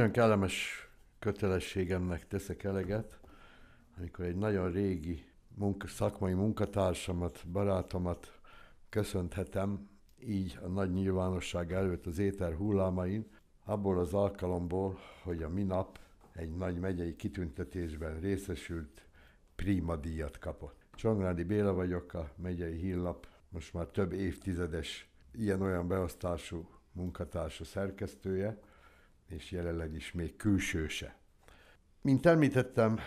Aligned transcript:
Nagyon 0.00 0.14
kellemes 0.14 0.88
kötelességemnek 1.18 2.28
teszek 2.28 2.64
eleget, 2.64 3.18
amikor 3.96 4.24
egy 4.24 4.36
nagyon 4.36 4.72
régi 4.72 5.24
munka, 5.54 5.86
szakmai 5.86 6.32
munkatársamat, 6.32 7.44
barátomat 7.52 8.40
köszönhetem, 8.88 9.88
így 10.18 10.58
a 10.62 10.66
nagy 10.66 10.92
nyilvánosság 10.92 11.72
előtt 11.72 12.06
az 12.06 12.18
éter 12.18 12.54
hullámain, 12.54 13.26
abból 13.64 13.98
az 13.98 14.14
alkalomból, 14.14 14.98
hogy 15.22 15.42
a 15.42 15.48
minap 15.48 15.98
egy 16.32 16.56
nagy 16.56 16.78
megyei 16.78 17.16
kitüntetésben 17.16 18.20
részesült 18.20 19.06
Prima 19.54 19.96
díjat 19.96 20.38
kapott. 20.38 20.84
Csongrádi 20.94 21.44
Béla 21.44 21.72
vagyok, 21.72 22.14
a 22.14 22.30
megyei 22.36 22.76
hírlap 22.76 23.26
most 23.48 23.72
már 23.72 23.86
több 23.86 24.12
évtizedes 24.12 25.10
ilyen-olyan 25.32 25.88
beosztású 25.88 26.68
munkatársa 26.92 27.64
szerkesztője, 27.64 28.68
és 29.30 29.50
jelenleg 29.50 29.94
is 29.94 30.12
még 30.12 30.36
külsőse. 30.36 31.16
Mint 32.00 32.26
említettem, 32.26 32.98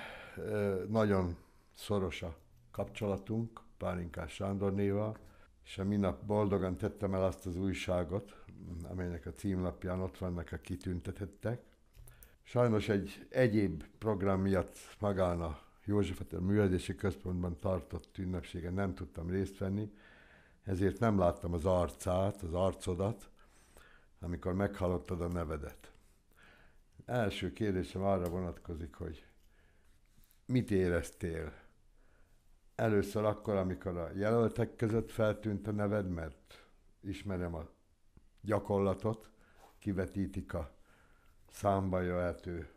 nagyon 0.88 1.38
szoros 1.76 2.22
a 2.22 2.36
kapcsolatunk 2.72 3.62
Pálinkás 3.78 4.34
Sándornéval, 4.34 5.18
és 5.66 5.78
a 5.78 5.84
minap 5.84 6.26
boldogan 6.26 6.78
tettem 6.78 7.14
el 7.14 7.24
azt 7.24 7.46
az 7.46 7.56
újságot, 7.56 8.36
amelynek 8.84 9.26
a 9.26 9.34
címlapján 9.34 10.00
ott 10.00 10.18
vannak 10.18 10.52
a 10.52 10.58
kitüntetettek. 10.58 11.62
Sajnos 12.44 12.90
egy 12.90 13.28
egyéb 13.30 13.84
program 13.98 14.42
miatt 14.42 14.78
magán 15.00 15.42
a 15.42 15.60
József 15.86 16.20
Attila 16.20 16.42
Művelési 16.42 16.96
Központban 16.96 17.60
tartott 17.60 18.18
ünnepségen 18.18 18.74
nem 18.74 18.94
tudtam 18.94 19.30
részt 19.30 19.58
venni, 19.58 19.92
ezért 20.64 21.00
nem 21.00 21.18
láttam 21.18 21.54
az 21.54 21.66
arcát, 21.66 22.42
az 22.42 22.54
arcodat, 22.54 23.30
amikor 24.20 24.54
meghallottad 24.54 25.22
a 25.22 25.28
nevedet. 25.28 25.93
Első 27.06 27.54
kérdésem 27.54 28.02
arra 28.02 28.30
vonatkozik, 28.30 28.96
hogy 28.96 29.26
mit 30.46 30.72
éreztél? 30.72 31.54
Először 32.76 33.24
akkor, 33.24 33.56
amikor 33.56 33.98
a 33.98 34.12
jelöltek 34.16 34.76
között 34.76 35.12
feltűnt 35.12 35.68
a 35.68 35.72
neved, 35.72 36.10
mert 36.10 36.68
ismerem 37.02 37.54
a 37.54 37.70
gyakorlatot, 38.42 39.30
kivetítik 39.80 40.54
a 40.54 40.76
számba 41.52 42.02
jöhető 42.02 42.70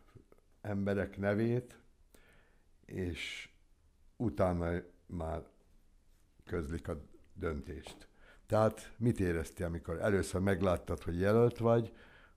emberek 0.60 1.16
nevét, 1.16 1.78
és 2.84 3.50
utána 4.16 4.80
már 5.06 5.42
közlik 6.44 6.88
a 6.88 7.00
döntést. 7.34 8.08
Tehát 8.47 8.94
mit 8.97 9.20
éreztél, 9.20 9.66
amikor 9.66 10.00
először 10.00 10.41
megláttad, 10.41 11.02
hogy 11.02 11.20
jelölt 11.20 11.58
vagy, 11.58 11.92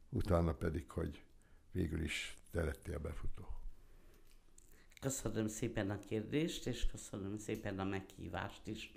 utána 0.10 0.54
pedig, 0.54 0.92
hogy 0.92 1.24
végül 1.72 2.04
is 2.04 2.38
te 2.52 2.64
lettél 2.64 3.00
befutó? 3.00 3.48
Köszönöm 5.02 5.48
szépen 5.48 5.90
a 5.90 6.00
kérdést, 6.00 6.68
és 6.68 6.86
köszönöm 6.86 7.38
szépen 7.38 7.80
a 7.80 7.84
meghívást 7.84 8.68
is. 8.68 8.92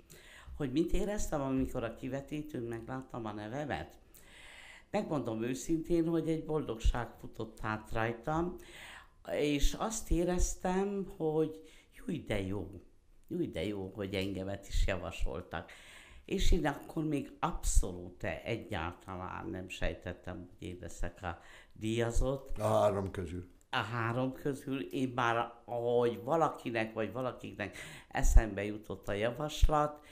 Hogy 0.55 0.71
mit 0.71 0.93
éreztem, 0.93 1.41
amikor 1.41 1.83
a 1.83 1.95
kivetítőn 1.95 2.63
megláttam 2.63 3.25
a 3.25 3.31
nevemet? 3.31 3.97
Megmondom 4.91 5.43
őszintén, 5.43 6.07
hogy 6.07 6.29
egy 6.29 6.45
boldogság 6.45 7.09
futott 7.19 7.57
át 7.61 7.91
rajtam, 7.91 8.55
és 9.31 9.73
azt 9.73 10.11
éreztem, 10.11 11.05
hogy 11.17 11.61
jó, 11.93 12.15
de 12.25 12.41
jó, 12.41 12.81
jó, 13.27 13.37
de 13.37 13.65
jó, 13.65 13.91
hogy 13.95 14.13
engemet 14.15 14.67
is 14.67 14.87
javasoltak. 14.87 15.71
És 16.25 16.51
én 16.51 16.65
akkor 16.65 17.03
még 17.03 17.31
abszolút 17.39 18.23
egyáltalán 18.23 19.49
nem 19.49 19.69
sejtettem, 19.69 20.37
hogy 20.37 20.67
én 20.67 20.77
leszek 20.81 21.23
a 21.23 21.39
díjazott. 21.73 22.57
A 22.57 22.67
három 22.67 23.11
közül. 23.11 23.51
A 23.69 23.75
három 23.75 24.33
közül 24.33 24.81
én 24.81 25.11
már, 25.15 25.53
ahogy 25.65 26.23
valakinek 26.23 26.93
vagy 26.93 27.11
valakinek 27.11 27.77
eszembe 28.09 28.63
jutott 28.63 29.07
a 29.07 29.13
javaslat, 29.13 30.05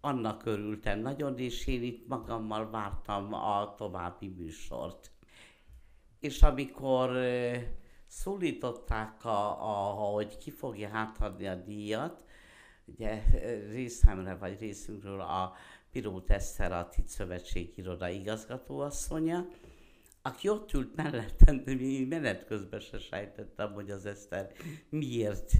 annak 0.00 0.46
örültem 0.46 0.98
nagyon, 0.98 1.38
és 1.38 1.66
én 1.66 1.82
itt 1.82 2.08
magammal 2.08 2.70
vártam 2.70 3.32
a 3.32 3.74
további 3.74 4.28
műsort. 4.28 5.10
És 6.20 6.42
amikor 6.42 7.18
szólították, 8.06 9.24
a, 9.24 9.48
a, 9.60 9.92
hogy 9.92 10.38
ki 10.38 10.50
fogja 10.50 10.88
hátadni 10.88 11.46
a 11.46 11.54
díjat, 11.54 12.24
ugye 12.84 13.22
részemre 13.70 14.34
vagy 14.34 14.60
részünkről 14.60 15.20
a 15.20 15.52
Pirót 15.90 16.30
Eszter, 16.30 16.72
a 16.72 16.88
TIT 16.88 17.08
Szövetség 17.08 17.72
iroda 17.76 18.08
igazgatóasszonya, 18.08 19.46
aki 20.26 20.48
ott 20.48 20.72
ült 20.72 20.96
mellettem, 20.96 21.64
de 21.64 21.72
én 21.72 22.06
menet 22.06 22.44
közben 22.44 22.80
se 22.80 22.98
sejtettem, 22.98 23.72
hogy 23.72 23.90
az 23.90 24.06
Eszter 24.06 24.52
miért 24.88 25.52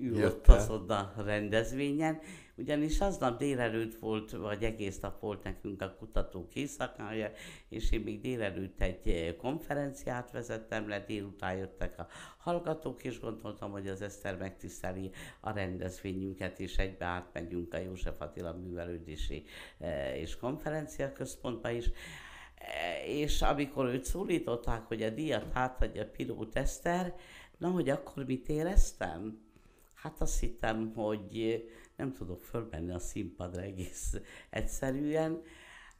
ült 0.00 0.46
azon 0.46 0.90
a 0.90 1.12
rendezvényen, 1.16 2.18
ugyanis 2.56 3.00
aznap 3.00 3.38
délelőtt 3.38 3.98
volt, 3.98 4.30
vagy 4.30 4.64
egész 4.64 5.00
nap 5.00 5.20
volt 5.20 5.42
nekünk 5.42 5.82
a 5.82 5.94
kutatók 5.98 6.54
éjszakája, 6.54 7.30
és 7.68 7.90
én 7.90 8.00
még 8.00 8.20
délelőtt 8.20 8.80
egy 8.80 9.36
konferenciát 9.36 10.30
vezettem 10.30 10.88
le, 10.88 11.04
délután 11.06 11.56
jöttek 11.56 11.98
a 11.98 12.06
hallgatók, 12.38 13.04
és 13.04 13.20
gondoltam, 13.20 13.70
hogy 13.70 13.88
az 13.88 14.02
Eszter 14.02 14.36
megtiszteli 14.36 15.10
a 15.40 15.50
rendezvényünket, 15.50 16.60
és 16.60 16.76
egybe 16.76 17.04
átmegyünk 17.04 17.74
a 17.74 17.78
József 17.78 18.20
Attila 18.20 18.52
Művelődési 18.52 19.44
és 20.14 20.36
Konferencia 20.36 21.12
Központba 21.12 21.70
is 21.70 21.90
és 23.06 23.42
amikor 23.42 23.86
őt 23.86 24.04
szólították, 24.04 24.86
hogy 24.86 25.02
a 25.02 25.10
díjat 25.10 25.50
átadja 25.52 26.10
Pilót 26.10 26.56
Eszter, 26.56 27.14
Na, 27.58 27.70
hogy 27.70 27.88
akkor 27.88 28.24
mit 28.24 28.48
éreztem? 28.48 29.46
Hát 29.94 30.20
azt 30.20 30.40
hittem, 30.40 30.92
hogy 30.94 31.64
nem 31.96 32.12
tudok 32.12 32.42
fölmenni 32.42 32.92
a 32.92 32.98
színpadra 32.98 33.60
egész 33.60 34.14
egyszerűen. 34.50 35.42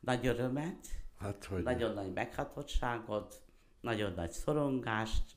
Nagy 0.00 0.26
örömet, 0.26 0.86
hát, 1.18 1.44
hogy 1.44 1.62
nagyon 1.62 1.94
nagy 1.94 2.12
meghatottságot, 2.12 3.42
nagyon 3.80 4.12
nagy 4.12 4.30
szorongást, 4.30 5.36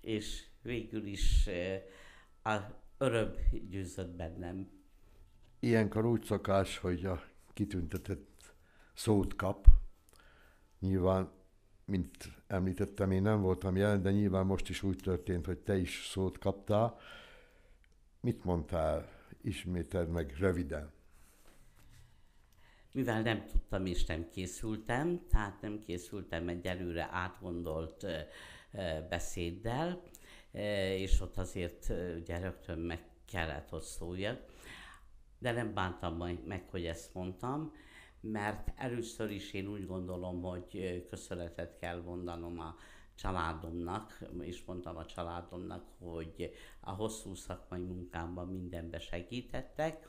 és 0.00 0.44
végül 0.62 1.06
is 1.06 1.46
eh, 1.46 1.82
a 2.42 2.58
öröm 2.98 3.34
győzött 3.70 4.16
bennem. 4.16 4.70
Ilyenkor 5.58 6.06
úgy 6.06 6.24
szokás, 6.24 6.78
hogy 6.78 7.04
a 7.04 7.22
kitüntetett 7.52 8.54
szót 8.94 9.36
kap. 9.36 9.66
Nyilván 10.80 11.30
mint 11.84 12.16
említettem, 12.46 13.10
én 13.10 13.22
nem 13.22 13.40
voltam 13.40 13.76
jelen, 13.76 14.02
de 14.02 14.10
nyilván 14.10 14.46
most 14.46 14.68
is 14.68 14.82
úgy 14.82 14.96
történt, 14.96 15.46
hogy 15.46 15.58
te 15.58 15.76
is 15.76 16.08
szót 16.12 16.38
kaptál. 16.38 16.98
Mit 18.20 18.44
mondtál? 18.44 19.08
Ismételd 19.42 20.08
meg 20.08 20.34
röviden. 20.38 20.90
Mivel 22.92 23.22
nem 23.22 23.44
tudtam 23.44 23.86
és 23.86 24.04
nem 24.04 24.28
készültem, 24.30 25.26
tehát 25.28 25.60
nem 25.60 25.78
készültem 25.78 26.48
egy 26.48 26.66
előre 26.66 27.08
átgondolt 27.10 28.06
beszéddel, 29.08 30.02
és 30.96 31.20
ott 31.20 31.36
azért 31.36 31.92
ugye 32.20 32.38
rögtön 32.38 32.78
meg 32.78 33.04
kellett, 33.24 33.68
hogy 33.68 33.82
szóljak, 33.82 34.44
de 35.38 35.52
nem 35.52 35.74
bántam 35.74 36.16
meg, 36.44 36.68
hogy 36.70 36.84
ezt 36.84 37.14
mondtam, 37.14 37.72
mert 38.20 38.72
először 38.76 39.30
is 39.30 39.52
én 39.52 39.68
úgy 39.68 39.86
gondolom, 39.86 40.42
hogy 40.42 41.04
köszönetet 41.08 41.78
kell 41.78 42.02
mondanom 42.02 42.60
a 42.60 42.76
családomnak, 43.14 44.18
és 44.40 44.64
mondtam 44.64 44.96
a 44.96 45.06
családomnak, 45.06 45.84
hogy 45.98 46.52
a 46.80 46.90
hosszú 46.90 47.34
szakmai 47.34 47.82
munkámban 47.82 48.48
mindenbe 48.48 48.98
segítettek. 48.98 50.06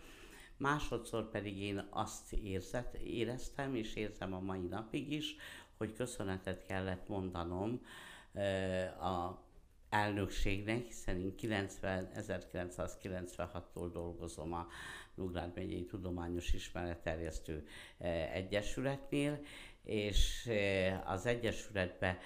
Másodszor 0.58 1.30
pedig 1.30 1.58
én 1.58 1.88
azt 1.90 2.34
érzett, 2.34 2.94
éreztem, 2.94 3.76
és 3.76 3.96
érzem 3.96 4.34
a 4.34 4.40
mai 4.40 4.68
napig 4.68 5.12
is, 5.12 5.36
hogy 5.78 5.94
köszönetet 5.94 6.66
kellett 6.66 7.08
mondanom 7.08 7.82
a 9.00 9.50
elnökségnek, 9.92 10.86
hiszen 10.86 11.20
én 11.20 11.36
90, 11.36 12.10
1996-tól 12.16 13.90
dolgozom 13.92 14.54
a 14.54 14.68
Nógrád 15.16 15.52
megyei 15.56 15.86
Tudományos 15.86 16.54
Ismeretterjesztő 16.54 17.68
eh, 17.98 18.36
Egyesületnél, 18.36 19.40
és 19.84 20.46
eh, 20.46 21.12
az 21.12 21.26
Egyesületbe 21.26 22.20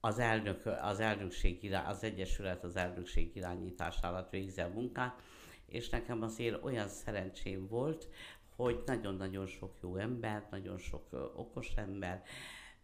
az, 0.00 0.18
elnök, 0.18 0.66
az 0.66 1.00
elnökség, 1.00 1.74
az 1.86 2.02
Egyesület 2.04 2.64
az 2.64 2.76
elnökség 2.76 3.36
irányítás 3.36 4.00
alatt 4.02 4.30
végzi 4.30 4.60
a 4.60 4.68
munkát, 4.68 5.22
és 5.66 5.88
nekem 5.88 6.22
azért 6.22 6.64
olyan 6.64 6.88
szerencsém 6.88 7.66
volt, 7.66 8.08
hogy 8.56 8.82
nagyon-nagyon 8.86 9.46
sok 9.46 9.72
jó 9.82 9.96
ember, 9.96 10.46
nagyon 10.50 10.78
sok 10.78 11.32
okos 11.36 11.68
ember, 11.76 12.22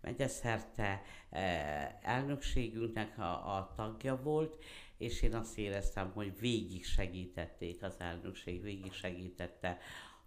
megyeszerte 0.06 1.02
elnökségünknek 2.02 3.18
a, 3.18 3.56
a 3.56 3.72
tagja 3.76 4.22
volt, 4.22 4.64
és 4.96 5.22
én 5.22 5.34
azt 5.34 5.58
éreztem, 5.58 6.10
hogy 6.14 6.40
végig 6.40 6.84
segítették 6.84 7.82
az 7.82 7.94
elnökség, 7.98 8.62
végig 8.62 8.92
segítette 8.92 9.78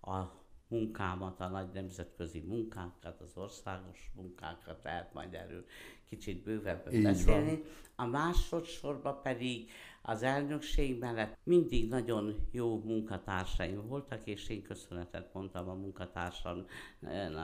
a 0.02 0.22
munkámat, 0.68 1.40
a 1.40 1.48
nagy 1.48 1.70
nemzetközi 1.74 2.40
munkákat, 2.40 3.22
az 3.22 3.32
országos 3.36 4.12
munkákat, 4.16 4.84
lehet 4.84 5.14
majd 5.14 5.34
erről 5.34 5.66
kicsit 6.10 6.44
bővebben 6.44 6.94
Így 6.94 7.04
beszélni. 7.04 7.50
Van. 7.50 7.64
A 7.96 8.06
másodszorban 8.06 9.22
pedig 9.22 9.72
az 10.02 10.24
elnökség 10.24 11.00
mellett 11.00 11.38
mindig 11.44 11.90
nagyon 11.90 12.48
jó 12.52 12.82
munkatársaim 12.84 13.88
voltak, 13.88 14.28
és 14.28 14.50
én 14.50 14.62
köszönetet 14.62 15.34
mondtam 15.34 15.70
a 15.70 15.74
munkatársam, 15.74 16.66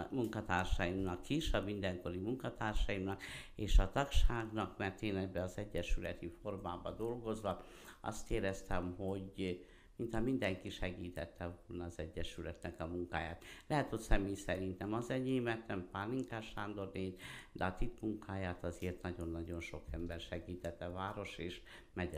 munkatársaimnak 0.10 1.30
is, 1.30 1.54
a 1.54 1.62
mindenkori 1.62 2.18
munkatársaimnak 2.18 3.22
és 3.56 3.78
a 3.78 3.92
tagságnak, 3.92 4.78
mert 4.78 5.02
én 5.02 5.16
ebbe 5.16 5.42
az 5.44 5.58
egyesületi 5.58 6.28
formában 6.42 6.96
dolgozva 6.98 7.64
azt 8.02 8.32
éreztem, 8.32 8.96
hogy 8.98 9.66
mintha 9.96 10.22
mindenki 10.22 10.70
segítette 10.70 11.58
volna 11.68 11.86
az 11.86 12.00
Egyesületnek 12.00 12.82
a 12.82 12.88
munkáját. 12.88 13.44
Lehet, 13.68 13.90
hogy 13.90 14.00
személy 14.00 14.34
szerintem 14.34 14.94
az 14.94 15.10
enyémet, 15.10 15.68
nem 15.68 15.88
Pálinkás 15.92 16.46
Sándorét, 16.46 17.22
de 17.52 17.66
a 17.66 17.78
TIT 17.78 18.02
munkáját 18.02 18.64
azért 18.64 19.02
nagyon-nagyon 19.02 19.60
sok 19.60 19.84
ember 19.92 20.20
segítette, 20.20 20.90
város 20.90 21.38
és 21.38 21.62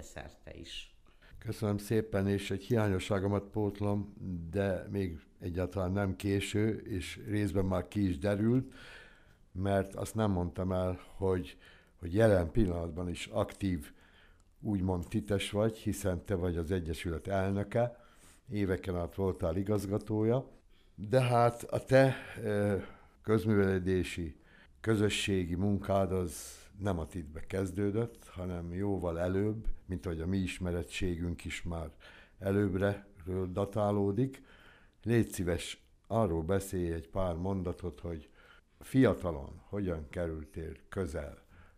szerte 0.02 0.54
is. 0.54 0.96
Köszönöm 1.38 1.78
szépen, 1.78 2.28
és 2.28 2.52
egy 2.52 2.64
hiányosságomat 2.64 3.44
pótlom, 3.44 4.14
de 4.52 4.88
még 4.92 5.20
egyáltalán 5.40 5.92
nem 5.92 6.16
késő, 6.16 6.78
és 6.78 7.22
részben 7.28 7.66
már 7.66 7.88
ki 7.88 8.08
is 8.08 8.18
derült, 8.18 8.74
mert 9.52 9.96
azt 9.96 10.16
nem 10.16 10.32
mondtam 10.32 10.72
el, 10.72 11.00
hogy, 11.16 11.58
hogy 12.00 12.14
jelen 12.14 12.52
pillanatban 12.52 13.10
is 13.10 13.26
aktív 13.26 13.92
úgymond 14.68 15.08
tites 15.08 15.52
vagy, 15.52 15.78
hiszen 15.78 16.26
te 16.26 16.36
vagy 16.36 16.58
az 16.58 16.72
Egyesület 16.72 17.28
elnöke, 17.28 18.06
éveken 18.50 18.96
át 18.96 19.16
voltál 19.16 19.56
igazgatója, 19.56 20.50
de 20.96 21.22
hát 21.22 21.64
a 21.64 21.86
te 21.86 22.16
közművelődési, 23.22 24.36
közösségi 24.82 25.56
munkád 25.56 26.12
az 26.12 26.56
nem 26.80 27.00
a 27.00 27.06
titbe 27.06 27.40
kezdődött, 27.40 28.28
hanem 28.28 28.74
jóval 28.74 29.20
előbb, 29.20 29.66
mint 29.86 30.06
ahogy 30.06 30.22
a 30.22 30.26
mi 30.26 30.38
ismerettségünk 30.38 31.46
is 31.46 31.64
már 31.64 31.90
előbbre 32.40 33.08
datálódik. 33.52 34.42
Légy 35.04 35.32
szíves, 35.32 35.84
arról 36.08 36.44
beszélj 36.44 36.92
egy 36.92 37.10
pár 37.10 37.36
mondatot, 37.36 38.00
hogy 38.00 38.30
fiatalon 38.80 39.62
hogyan 39.70 40.10
kerültél 40.10 40.74
közel 40.90 41.38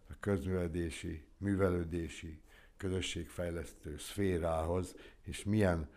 a 0.09 0.13
közművelődési, 0.19 1.23
művelődési 1.37 2.41
közösségfejlesztő 2.79 3.97
szférához, 3.97 4.95
és 5.23 5.43
milyen 5.43 5.89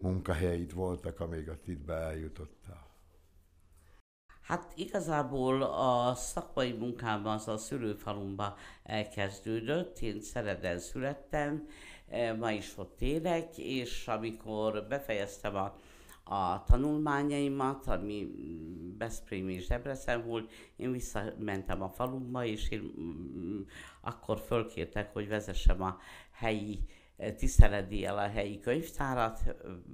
munkahelyeid 0.00 0.74
voltak, 0.74 1.20
amíg 1.20 1.48
a 1.48 1.60
titbe 1.60 1.94
eljutottál? 1.94 2.86
Hát 4.42 4.72
igazából 4.74 5.62
a 5.62 6.14
szakmai 6.14 6.72
munkában 6.72 7.34
az 7.34 7.48
a 7.48 7.56
szülőfalumba 7.56 8.56
elkezdődött, 8.82 9.98
én 9.98 10.20
Szereden 10.20 10.78
születtem, 10.78 11.68
e, 12.08 12.32
ma 12.32 12.50
is 12.50 12.72
ott 12.76 13.00
élek, 13.00 13.58
és 13.58 14.08
amikor 14.08 14.86
befejeztem 14.88 15.56
a 15.56 15.76
a 16.28 16.62
tanulmányaimat, 16.62 17.86
ami 17.86 18.28
Beszprém 18.98 19.48
és 19.48 19.66
Debrecen 19.66 20.26
volt, 20.26 20.52
én 20.76 20.92
visszamentem 20.92 21.82
a 21.82 21.88
falumba, 21.88 22.44
és 22.44 22.70
én 22.70 22.92
mm, 23.00 23.60
akkor 24.00 24.38
fölkértek, 24.38 25.12
hogy 25.12 25.28
vezessem 25.28 25.82
a 25.82 25.98
helyi 26.32 26.78
eh, 27.16 27.32
tiszteletdíjjal 27.32 28.18
a 28.18 28.28
helyi 28.28 28.60
könyvtárat, 28.60 29.40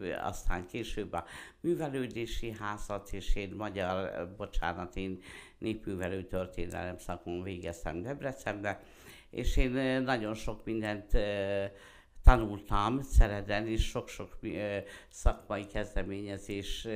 eh, 0.01 0.27
aztán 0.27 0.67
később 0.67 1.13
a 1.13 1.25
művelődési 1.61 2.53
házat, 2.59 3.13
és 3.13 3.35
én 3.37 3.55
magyar, 3.57 4.07
eh, 4.07 4.27
bocsánat, 4.37 4.97
én 4.97 5.19
népművelő 5.59 6.25
történelem 6.25 6.99
szakon 6.99 7.43
végeztem 7.43 8.03
Debrecenbe, 8.03 8.83
és 9.31 9.57
én 9.57 10.03
nagyon 10.03 10.35
sok 10.35 10.65
mindent 10.65 11.17
tanultam 12.23 13.01
Szereden, 13.03 13.67
és 13.67 13.89
sok-sok 13.89 14.39
szakmai 15.09 15.67
kezdeményezés 15.67 16.89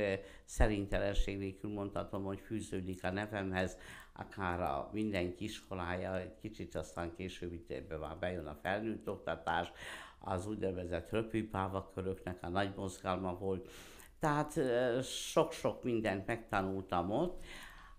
szerintelenség 0.45 1.39
nélkül 1.39 1.73
mondhatom, 1.73 2.25
hogy 2.25 2.41
fűződik 2.41 3.05
a 3.05 3.11
nevemhez, 3.11 3.77
akár 4.13 4.61
a 4.61 4.91
mindenki 4.93 5.45
iskolája, 5.45 6.19
egy 6.19 6.35
kicsit 6.41 6.75
aztán 6.75 7.15
később 7.17 7.53
itt 7.53 7.99
már 8.01 8.17
bejön 8.17 8.47
a 8.47 8.59
felnőtt 8.63 9.09
oktatás, 9.09 9.73
az 10.19 10.47
úgynevezett 10.47 11.11
röpűpávaköröknek 11.11 12.39
a 12.43 12.49
nagy 12.49 12.73
mozgalma 12.77 13.39
volt. 13.39 13.71
Tehát 14.19 14.61
sok-sok 15.03 15.83
mindent 15.83 16.27
megtanultam 16.27 17.11
ott, 17.11 17.45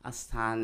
aztán 0.01 0.59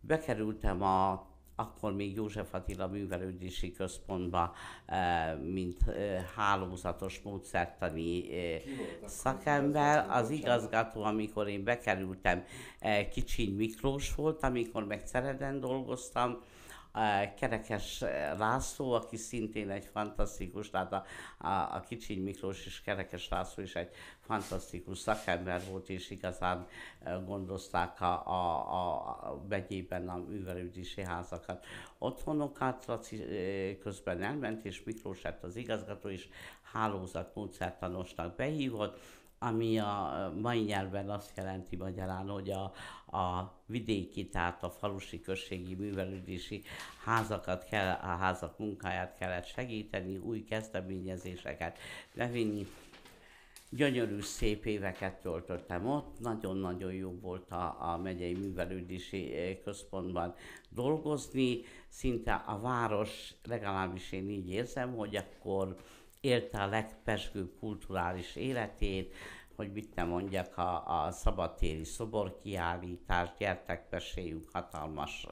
bekerültem 0.00 0.82
a 0.82 1.26
akkor 1.58 1.94
még 1.94 2.14
József 2.14 2.54
Attila 2.54 2.86
Művelődési 2.86 3.72
Központba, 3.72 4.54
eh, 4.86 5.36
mint 5.38 5.88
eh, 5.88 6.24
hálózatos 6.36 7.20
módszertani 7.24 8.32
eh, 8.32 8.62
szakember. 9.04 10.06
Az 10.10 10.30
igazgató, 10.30 11.02
amikor 11.02 11.48
én 11.48 11.64
bekerültem, 11.64 12.44
Kicsiny 13.12 13.56
Miklós 13.56 14.14
volt, 14.14 14.42
amikor 14.42 14.84
meg 14.84 15.06
Szereden 15.06 15.60
dolgoztam, 15.60 16.38
Kerekes 17.36 18.00
László, 18.38 18.92
aki 18.92 19.16
szintén 19.16 19.70
egy 19.70 19.84
fantasztikus, 19.84 20.70
tehát 20.70 20.92
a, 20.92 21.04
a, 21.38 21.48
a 21.48 21.84
Kicsiny 21.88 22.22
Miklós 22.22 22.66
és 22.66 22.80
Kerekes 22.80 23.28
László 23.28 23.62
is 23.62 23.74
egy 23.74 23.90
fantasztikus 24.20 24.98
szakember 24.98 25.62
volt, 25.70 25.88
és 25.88 26.10
igazán 26.10 26.66
gondozták 27.26 28.00
a, 28.00 28.26
a, 28.26 28.56
a 29.30 29.44
megyében 29.48 30.08
a 30.08 30.16
művelődési 30.16 31.02
házakat. 31.02 31.64
Otthonokat 31.98 32.84
Laci 32.86 33.24
közben 33.82 34.22
elment, 34.22 34.64
és 34.64 34.82
Miklós 34.84 35.22
lett 35.22 35.42
az 35.42 35.56
igazgató, 35.56 36.08
és 36.08 36.28
hálózat 36.72 37.34
módszertanosnak 37.34 38.36
behívott, 38.36 39.00
ami 39.38 39.78
a 39.78 40.32
mai 40.40 40.60
nyelven 40.60 41.10
azt 41.10 41.36
jelenti 41.36 41.76
magyarán, 41.76 42.28
hogy 42.28 42.50
a, 42.50 42.72
a 43.16 43.52
vidéki, 43.66 44.28
tehát 44.28 44.62
a 44.62 44.70
falusi 44.70 45.20
községi 45.20 45.74
művelődési 45.74 46.62
házakat 47.04 47.64
kell, 47.64 47.90
a 47.90 48.06
házak 48.06 48.58
munkáját 48.58 49.16
kellett 49.18 49.46
segíteni, 49.46 50.16
új 50.16 50.44
kezdeményezéseket 50.44 51.78
bevinni. 52.14 52.66
Gyönyörű, 53.70 54.20
szép 54.20 54.66
éveket 54.66 55.20
töltöttem 55.20 55.86
ott, 55.86 56.20
nagyon-nagyon 56.20 56.92
jó 56.92 57.18
volt 57.20 57.50
a, 57.50 57.92
a 57.92 57.96
megyei 57.96 58.34
művelődési 58.34 59.34
eh, 59.34 59.56
központban 59.64 60.34
dolgozni, 60.68 61.60
szinte 61.88 62.34
a 62.34 62.60
város, 62.60 63.34
legalábbis 63.44 64.12
én 64.12 64.30
így 64.30 64.50
érzem, 64.50 64.94
hogy 64.96 65.16
akkor 65.16 65.76
élte 66.20 66.62
a 66.62 66.66
legpesgőbb 66.66 67.52
kulturális 67.58 68.36
életét, 68.36 69.14
hogy 69.58 69.72
mit 69.72 69.94
nem 69.94 70.08
mondjak, 70.08 70.56
a, 70.56 71.04
a 71.04 71.10
szabadtéri 71.10 71.84
szoborkiállítás, 71.84 73.28
gyertek, 73.38 73.90
meséljünk, 73.90 74.48
hatalmas 74.52 75.26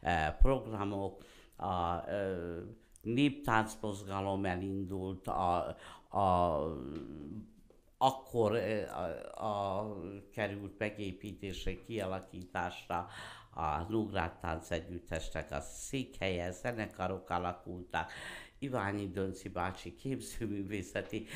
e, 0.00 0.32
programok, 0.32 1.22
a 1.56 2.08
e, 2.10 2.36
néptáncmozgalom 3.02 4.44
elindult, 4.44 5.28
a, 5.28 5.76
a 6.18 6.58
akkor 7.98 8.56
a, 9.36 9.44
a, 9.46 9.96
került 10.32 10.78
megépítésre, 10.78 11.82
kialakításra 11.82 13.08
a 13.54 13.86
Nógrád 13.88 14.32
Tánc 14.38 14.70
Együttesnek 14.70 15.50
a 15.50 15.60
székhelye, 15.60 16.50
zenekarok 16.50 17.30
alakultak, 17.30 18.10
Iványi 18.58 19.08
Dönci 19.08 19.48
bácsi 19.48 19.94
képzőművészeti, 19.94 21.26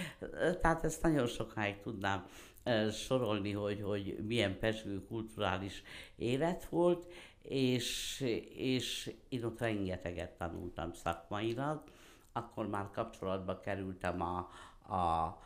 tehát 0.60 0.84
ezt 0.84 1.02
nagyon 1.02 1.26
sokáig 1.26 1.80
tudnám 1.80 2.26
sorolni, 2.92 3.52
hogy, 3.52 3.80
hogy 3.82 4.24
milyen 4.26 4.58
pesgő 4.58 5.04
kulturális 5.04 5.82
élet 6.16 6.64
volt, 6.64 7.12
és, 7.42 8.20
és 8.54 9.14
én 9.28 9.44
ott 9.44 9.60
rengeteget 9.60 10.30
tanultam 10.30 10.92
szakmailag, 10.92 11.82
akkor 12.32 12.68
már 12.68 12.90
kapcsolatba 12.90 13.60
kerültem 13.60 14.22
a, 14.22 14.38
a 14.94 15.38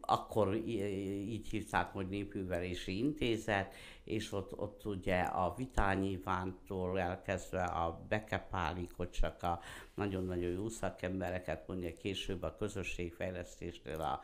akkor 0.00 0.54
így 0.54 1.48
hívták, 1.48 1.92
hogy 1.92 2.08
Népművelési 2.08 2.98
Intézet, 2.98 3.74
és 4.04 4.32
ott, 4.32 4.58
ott 4.58 4.84
ugye 4.84 5.20
a 5.20 5.54
Vitányi 5.56 6.10
Ivántól 6.10 7.00
elkezdve 7.00 7.64
a 7.64 8.04
Bekepálig, 8.08 8.90
hogy 8.96 9.10
csak 9.10 9.42
a 9.42 9.60
nagyon-nagyon 9.94 10.50
jó 10.50 10.68
szakembereket 10.68 11.68
mondja 11.68 11.96
később 11.96 12.42
a 12.42 12.56
közösségfejlesztésnél, 12.56 14.00
a, 14.00 14.20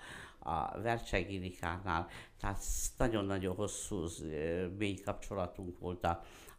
a 0.51 0.81
Vercsegirikánál, 0.81 2.09
tehát 2.41 2.63
nagyon-nagyon 2.97 3.55
hosszú, 3.55 4.07
mély 4.79 4.95
kapcsolatunk 4.95 5.79
volt 5.79 6.07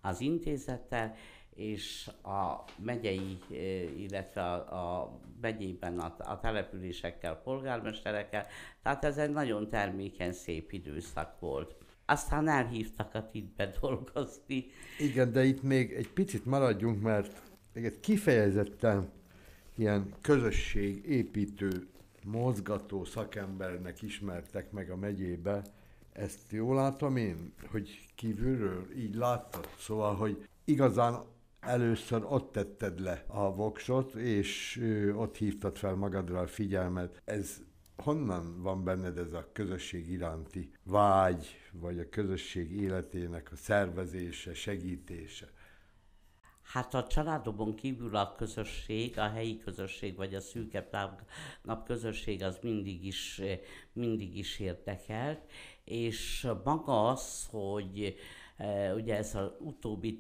az 0.01 0.21
intézettel, 0.21 1.15
és 1.55 2.09
a 2.23 2.63
megyei, 2.83 3.37
illetve 3.97 4.41
a, 4.41 5.01
a 5.01 5.19
megyében 5.41 5.99
a, 5.99 6.15
a 6.17 6.39
településekkel, 6.39 7.35
polgármesterekkel, 7.35 8.45
tehát 8.83 9.05
ez 9.05 9.17
egy 9.17 9.31
nagyon 9.31 9.69
termékeny, 9.69 10.31
szép 10.31 10.71
időszak 10.71 11.39
volt. 11.39 11.75
Aztán 12.05 12.47
elhívtak 12.47 13.13
a 13.15 13.29
titbe 13.29 13.71
dolgozni. 13.81 14.65
Igen, 14.99 15.31
de 15.31 15.43
itt 15.43 15.63
még 15.63 15.91
egy 15.91 16.09
picit 16.09 16.45
maradjunk, 16.45 17.01
mert 17.01 17.41
egy 17.73 17.99
kifejezetten 17.99 19.11
ilyen 19.75 20.13
közösségépítő, 20.21 21.87
mozgató 22.23 23.03
szakembernek 23.03 24.01
ismertek 24.01 24.71
meg 24.71 24.89
a 24.89 24.95
megyébe. 24.95 25.61
Ezt 26.13 26.51
jól 26.51 26.75
látom 26.75 27.17
én, 27.17 27.53
hogy 27.71 28.05
kívülről 28.15 28.85
így 28.97 29.15
láttad? 29.15 29.69
Szóval, 29.77 30.15
hogy 30.15 30.47
igazán 30.65 31.23
először 31.61 32.23
ott 32.23 32.51
tetted 32.51 32.99
le 32.99 33.23
a 33.27 33.55
voksot, 33.55 34.13
és 34.13 34.81
ott 35.15 35.37
hívtad 35.37 35.77
fel 35.77 35.95
magadra 35.95 36.39
a 36.39 36.47
figyelmet. 36.47 37.21
Ez 37.25 37.61
honnan 37.95 38.61
van 38.61 38.83
benned 38.83 39.17
ez 39.17 39.33
a 39.33 39.49
közösség 39.53 40.09
iránti 40.09 40.71
vágy, 40.83 41.47
vagy 41.71 41.99
a 41.99 42.09
közösség 42.09 42.71
életének 42.71 43.51
a 43.51 43.55
szervezése, 43.55 44.53
segítése? 44.53 45.49
Hát 46.61 46.93
a 46.93 47.07
családomon 47.07 47.75
kívül 47.75 48.15
a 48.15 48.35
közösség, 48.35 49.17
a 49.17 49.29
helyi 49.29 49.57
közösség, 49.57 50.15
vagy 50.15 50.35
a 50.35 50.39
szűkebb 50.39 50.95
nap 51.63 51.85
közösség 51.85 52.43
az 52.43 52.59
mindig 52.61 53.05
is, 53.05 53.41
mindig 53.93 54.37
is 54.37 54.59
érdekelt, 54.59 55.51
és 55.83 56.47
maga 56.63 57.09
az, 57.09 57.47
hogy 57.49 58.15
ugye 58.95 59.17
ez 59.17 59.35
az 59.35 59.51
utóbbi 59.59 60.17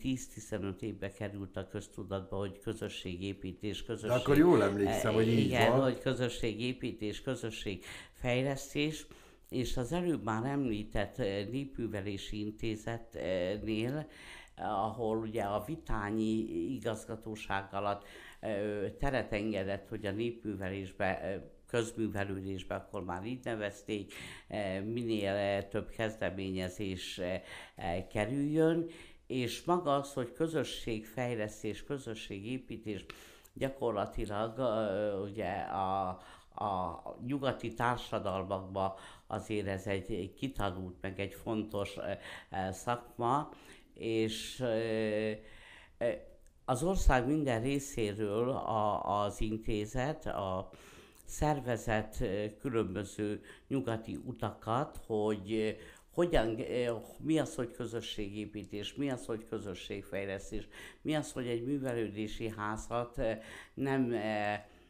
10-15 0.51 0.81
évbe 0.81 1.11
került 1.11 1.57
a 1.57 1.67
köztudatba, 1.67 2.37
hogy 2.37 2.59
közösségépítés, 2.59 3.83
közösség... 3.83 4.09
De 4.09 4.15
akkor 4.15 4.37
jól 4.37 4.63
emlékszem, 4.63 5.13
hogy 5.13 5.27
így 5.27 5.39
igen, 5.39 5.71
van. 5.71 5.81
hogy 5.81 5.99
közösségépítés, 5.99 7.21
közösségfejlesztés, 7.21 9.05
és 9.49 9.77
az 9.77 9.91
előbb 9.91 10.23
már 10.23 10.45
említett 10.45 11.17
népűvelési 11.51 12.39
intézetnél 12.39 14.07
ahol 14.55 15.17
ugye 15.17 15.43
a 15.43 15.63
Vitányi 15.65 16.73
igazgatóság 16.73 17.67
alatt 17.71 18.05
teret 18.99 19.33
engedett, 19.33 19.87
hogy 19.87 20.05
a 20.05 20.11
népművelésbe 20.11 21.41
közművelődésbe, 21.71 22.75
akkor 22.75 23.03
már 23.03 23.25
így 23.25 23.43
nevezték, 23.43 24.13
minél 24.83 25.67
több 25.67 25.89
kezdeményezés 25.89 27.21
kerüljön, 28.09 28.87
és 29.27 29.63
maga 29.63 29.95
az, 29.95 30.13
hogy 30.13 30.33
közösségfejlesztés, 30.33 31.83
közösségépítés 31.83 33.05
gyakorlatilag 33.53 34.59
ugye 35.23 35.51
a, 35.59 36.07
a 36.55 37.01
nyugati 37.25 37.73
társadalmakban 37.73 38.93
azért 39.27 39.67
ez 39.67 39.87
egy 39.87 40.33
kitanult, 40.33 40.95
meg 41.01 41.19
egy 41.19 41.33
fontos 41.33 41.95
szakma, 42.71 43.49
és 43.93 44.65
az 46.65 46.83
ország 46.83 47.27
minden 47.27 47.61
részéről 47.61 48.49
a, 48.49 49.23
az 49.23 49.41
intézet, 49.41 50.25
a 50.25 50.69
szervezet 51.31 52.23
különböző 52.59 53.41
nyugati 53.67 54.19
utakat, 54.25 54.99
hogy 55.05 55.77
hogyan, 56.13 56.59
mi 57.17 57.39
az, 57.39 57.55
hogy 57.55 57.71
közösségépítés, 57.71 58.95
mi 58.95 59.09
az, 59.09 59.25
hogy 59.25 59.45
közösségfejlesztés, 59.49 60.67
mi 61.01 61.15
az, 61.15 61.31
hogy 61.31 61.47
egy 61.47 61.63
művelődési 61.63 62.49
házat 62.49 63.21
nem, 63.73 64.13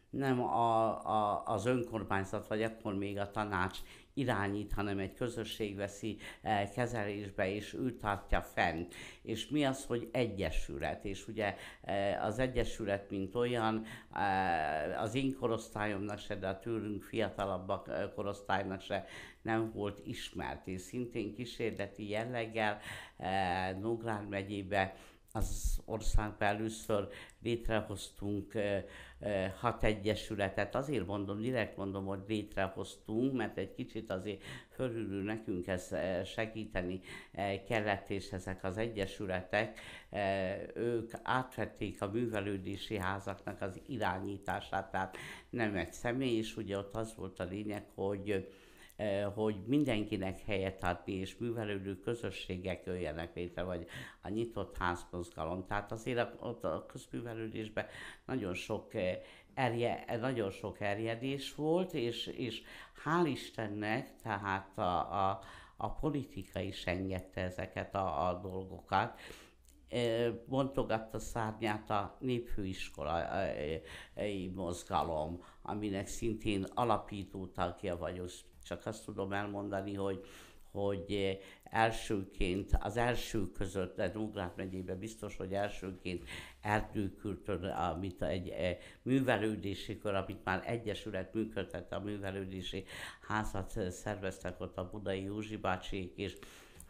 nem 0.10 0.42
a, 0.42 0.88
a, 1.06 1.44
az 1.46 1.66
önkormányzat, 1.66 2.48
vagy 2.48 2.64
akkor 2.64 2.94
még 2.94 3.18
a 3.18 3.32
tanács 3.32 3.80
irányít, 4.22 4.74
hanem 4.74 5.00
egy 5.00 5.14
közösség 5.14 5.76
veszi 5.76 6.18
eh, 6.42 6.70
kezelésbe, 6.76 7.54
és 7.54 7.74
ő 7.74 7.98
tartja 7.98 8.42
fenn. 8.42 8.86
És 9.22 9.48
mi 9.48 9.66
az, 9.66 9.86
hogy 9.86 10.10
egyesület? 10.12 11.06
És 11.06 11.28
ugye 11.28 11.56
eh, 11.82 12.26
az 12.26 12.40
egyesület, 12.40 13.10
mint 13.10 13.36
olyan, 13.36 13.86
eh, 14.14 15.02
az 15.02 15.16
én 15.16 15.36
korosztályomnak 15.40 16.20
se, 16.20 16.36
de 16.36 16.48
a 16.48 16.60
tőlünk 16.60 17.04
fiatalabbak 17.04 18.14
korosztálynak 18.16 18.82
se 18.82 19.06
nem 19.42 19.72
volt 19.74 20.02
ismert, 20.06 20.68
és 20.68 20.82
szintén 20.82 21.34
kísérleti 21.34 22.10
jelleggel 22.10 22.80
Nógrád 23.80 24.30
megyébe 24.30 24.96
az 25.34 25.80
országban 25.86 26.48
először 26.48 27.08
létrehoztunk 27.42 28.54
hat 29.60 29.84
egyesületet. 29.84 30.76
Azért 30.76 31.06
mondom, 31.06 31.42
direkt 31.42 31.78
mondom, 31.78 32.06
hogy 32.06 32.20
létrehoztunk, 32.28 33.34
mert 33.34 33.58
egy 33.58 33.74
kicsit 33.74 34.12
azért 34.12 34.44
fölülő 34.70 35.22
nekünk 35.22 35.68
ez 35.68 35.96
segíteni 36.26 37.02
kellett, 37.68 38.10
és 38.10 38.32
ezek 38.32 38.64
az 38.64 38.78
egyesületek, 38.78 39.80
ők 40.74 41.12
átvették 41.24 42.02
a 42.02 42.12
művelődési 42.12 42.98
házaknak 42.98 43.62
az 43.62 43.82
irányítását, 43.88 44.92
tehát 44.92 45.18
nem 45.50 45.76
egy 45.76 45.94
személy, 45.94 46.38
és 46.38 46.58
ugye 46.58 46.78
ott 46.78 46.96
az 46.96 47.16
volt 47.16 47.40
a 47.40 47.44
lényeg, 47.44 47.86
hogy 47.96 48.48
hogy 49.34 49.56
mindenkinek 49.66 50.42
helyet 50.42 50.84
adni, 50.84 51.14
és 51.14 51.38
művelődő 51.38 52.00
közösségek 52.00 52.86
jöjjenek 52.86 53.36
létre, 53.36 53.64
vagy 53.64 53.88
a 54.22 54.30
nyitott 54.30 54.78
házmozgalom. 54.78 55.66
Tehát 55.66 55.92
azért 55.92 56.36
ott 56.40 56.64
a 56.64 56.86
közművelődésben 56.86 57.86
nagyon 58.26 58.54
sok 58.54 58.92
erje, 59.54 60.06
nagyon 60.20 60.50
sok 60.50 60.80
erjedés 60.82 61.56
volt, 61.56 61.94
és, 61.94 62.28
és 62.28 62.62
hál' 63.06 63.28
Istennek, 63.28 64.16
tehát 64.22 64.78
a, 64.78 65.30
a, 65.30 65.42
a 65.78 65.90
politika 65.90 66.60
is 66.60 66.86
engedte 66.86 67.42
ezeket 67.42 67.96
a, 67.96 68.28
a 68.28 68.34
dolgokat, 68.34 69.20
bontogatta 70.46 71.20
szárnyát 71.20 71.90
a 71.90 72.18
népfőiskolai 72.20 73.82
mozgalom, 74.56 75.44
aminek 75.62 76.08
szintén 76.08 76.64
alapító 76.74 77.48
tagja 77.48 77.98
vagyok, 77.98 78.30
csak 78.64 78.86
azt 78.86 79.06
tudom 79.06 79.34
elmondani, 79.34 79.94
hogy 79.94 80.26
hogy 80.72 81.12
eh, 81.12 81.38
elsőként, 81.64 82.78
az 82.80 82.98
első 82.98 83.52
között, 83.52 83.96
de 83.96 84.12
Nógrád 84.14 84.52
megyében 84.56 85.00
biztos, 85.00 85.38
hogy 85.38 85.54
elsőként 85.54 86.30
erdőkürtön, 86.62 87.64
amit 87.64 88.22
egy 88.22 88.50
eh, 88.50 88.78
művelődési 89.02 89.98
kör, 89.98 90.14
amit 90.14 90.44
már 90.44 90.64
egyesület 90.66 91.34
működtette, 91.34 91.96
a 91.96 92.00
művelődési 92.00 92.86
házat 93.22 93.78
eh, 93.78 93.90
szerveztek 93.90 94.62
ott 94.62 94.78
a 94.78 94.90
budai 94.90 95.24
Józsi 95.24 95.58
bácsiék, 95.58 96.14
és 96.16 96.38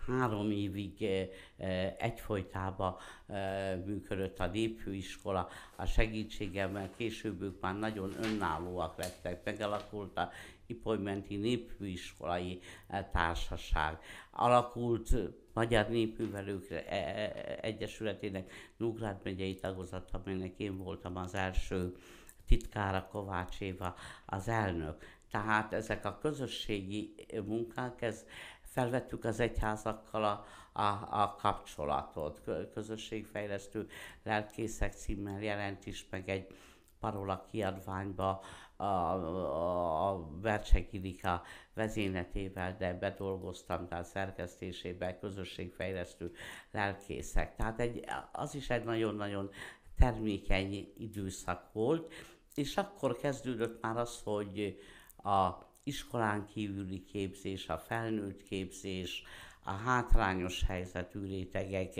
három 0.08 0.52
évig 0.52 1.06
egyfolytában 1.98 2.96
működött 3.86 4.40
a 4.40 4.48
népfőiskola, 4.48 5.50
a 5.76 5.86
segítségemmel 5.86 6.90
később 6.96 7.42
ők 7.42 7.62
már 7.62 7.80
nagyon 7.80 8.14
önállóak 8.24 8.98
lettek, 8.98 9.44
megalakult 9.44 10.18
a 10.18 10.32
Ipolymenti 10.72 11.36
Népfőiskolai 11.36 12.60
eh, 12.88 13.06
Társaság. 13.12 14.00
Alakult 14.32 15.14
eh, 15.14 15.22
Magyar 15.54 15.90
Népművelők 15.90 16.70
eh, 16.70 17.32
Egyesületének 17.62 18.52
Nógrád 18.78 19.20
megyei 19.24 19.56
tagozat, 19.56 20.10
amelynek 20.12 20.60
én 20.60 20.78
voltam 20.78 21.16
az 21.16 21.36
első 21.36 21.96
titkára 22.48 23.08
Kovács 23.12 23.62
Éva 23.62 23.96
az 24.26 24.48
elnök. 24.48 25.06
Tehát 25.32 25.74
ezek 25.74 26.06
a 26.06 26.18
közösségi 26.22 27.16
munkák, 27.46 28.02
ez 28.02 28.26
felvettük 28.62 29.26
az 29.26 29.40
egyházakkal 29.40 30.24
a, 30.24 30.46
a, 30.82 31.22
a 31.22 31.36
kapcsolatot. 31.42 32.42
Közösségfejlesztő 32.74 33.88
lelkészek 34.24 34.94
címmel 34.94 35.42
jelent 35.42 35.86
is 35.86 36.08
meg 36.10 36.30
egy 36.30 36.48
parola 37.02 37.46
kiadványba 37.52 38.44
a, 38.82 39.14
a, 39.14 40.10
a 40.10 40.30
Vercsek 40.42 40.94
Ilika 40.94 41.42
vezényletével, 41.74 42.76
de 42.80 42.94
bedolgoztam, 42.94 43.88
tehát 43.88 44.06
szerkesztésében 44.06 45.20
közösségfejlesztő 45.20 46.34
lelkészek. 46.72 47.56
Tehát 47.56 47.80
egy, 47.80 48.06
az 48.32 48.56
is 48.56 48.70
egy 48.70 48.84
nagyon-nagyon 48.84 49.50
termékeny 49.98 50.94
időszak 50.98 51.74
volt, 51.74 52.14
és 52.56 52.78
akkor 52.78 53.18
kezdődött 53.18 53.82
már 53.82 53.98
az, 53.98 54.22
hogy 54.24 54.80
a 55.24 55.50
iskolán 55.84 56.46
kívüli 56.46 57.06
képzés, 57.06 57.70
a 57.70 57.78
felnőtt 57.78 58.44
képzés, 58.44 59.24
a 59.64 59.72
hátrányos 59.72 60.64
helyzetű 60.64 61.26
rétegek, 61.26 61.94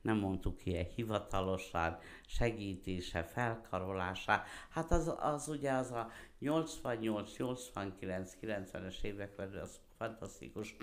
nem 0.00 0.16
mondtuk 0.16 0.66
ilyen 0.66 0.86
hivatalosan, 0.94 1.98
segítése, 2.26 3.22
felkarolása. 3.22 4.42
Hát 4.68 4.90
az, 4.90 5.14
az 5.18 5.48
ugye 5.48 5.72
az 5.72 5.90
a 5.90 6.10
88, 6.38 7.36
89, 7.36 8.36
90-es 8.42 9.02
években 9.02 9.54
az 9.62 9.80
fantasztikus 9.98 10.76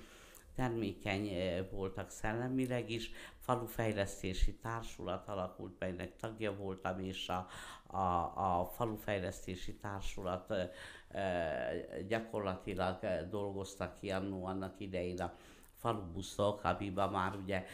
termékeny 0.56 1.30
voltak 1.72 2.10
szellemileg 2.10 2.90
is. 2.90 3.12
Falufejlesztési 3.40 4.54
Társulat 4.54 5.28
alakult, 5.28 5.80
melynek 5.80 6.16
tagja 6.16 6.56
voltam, 6.56 7.00
és 7.00 7.30
a, 7.30 7.48
a, 7.98 8.60
a 8.60 8.66
falufejlesztési 8.76 9.76
társulat 9.76 10.54
gyakorlatilag 12.08 13.00
dolgoztak 13.30 14.00
ki 14.00 14.12
annó 14.12 14.46
annak 14.46 14.80
idején 14.80 15.22
a 15.22 15.34
falubuszok, 15.78 16.64
amiben 16.64 17.10
már 17.10 17.36
ugye 17.36 17.66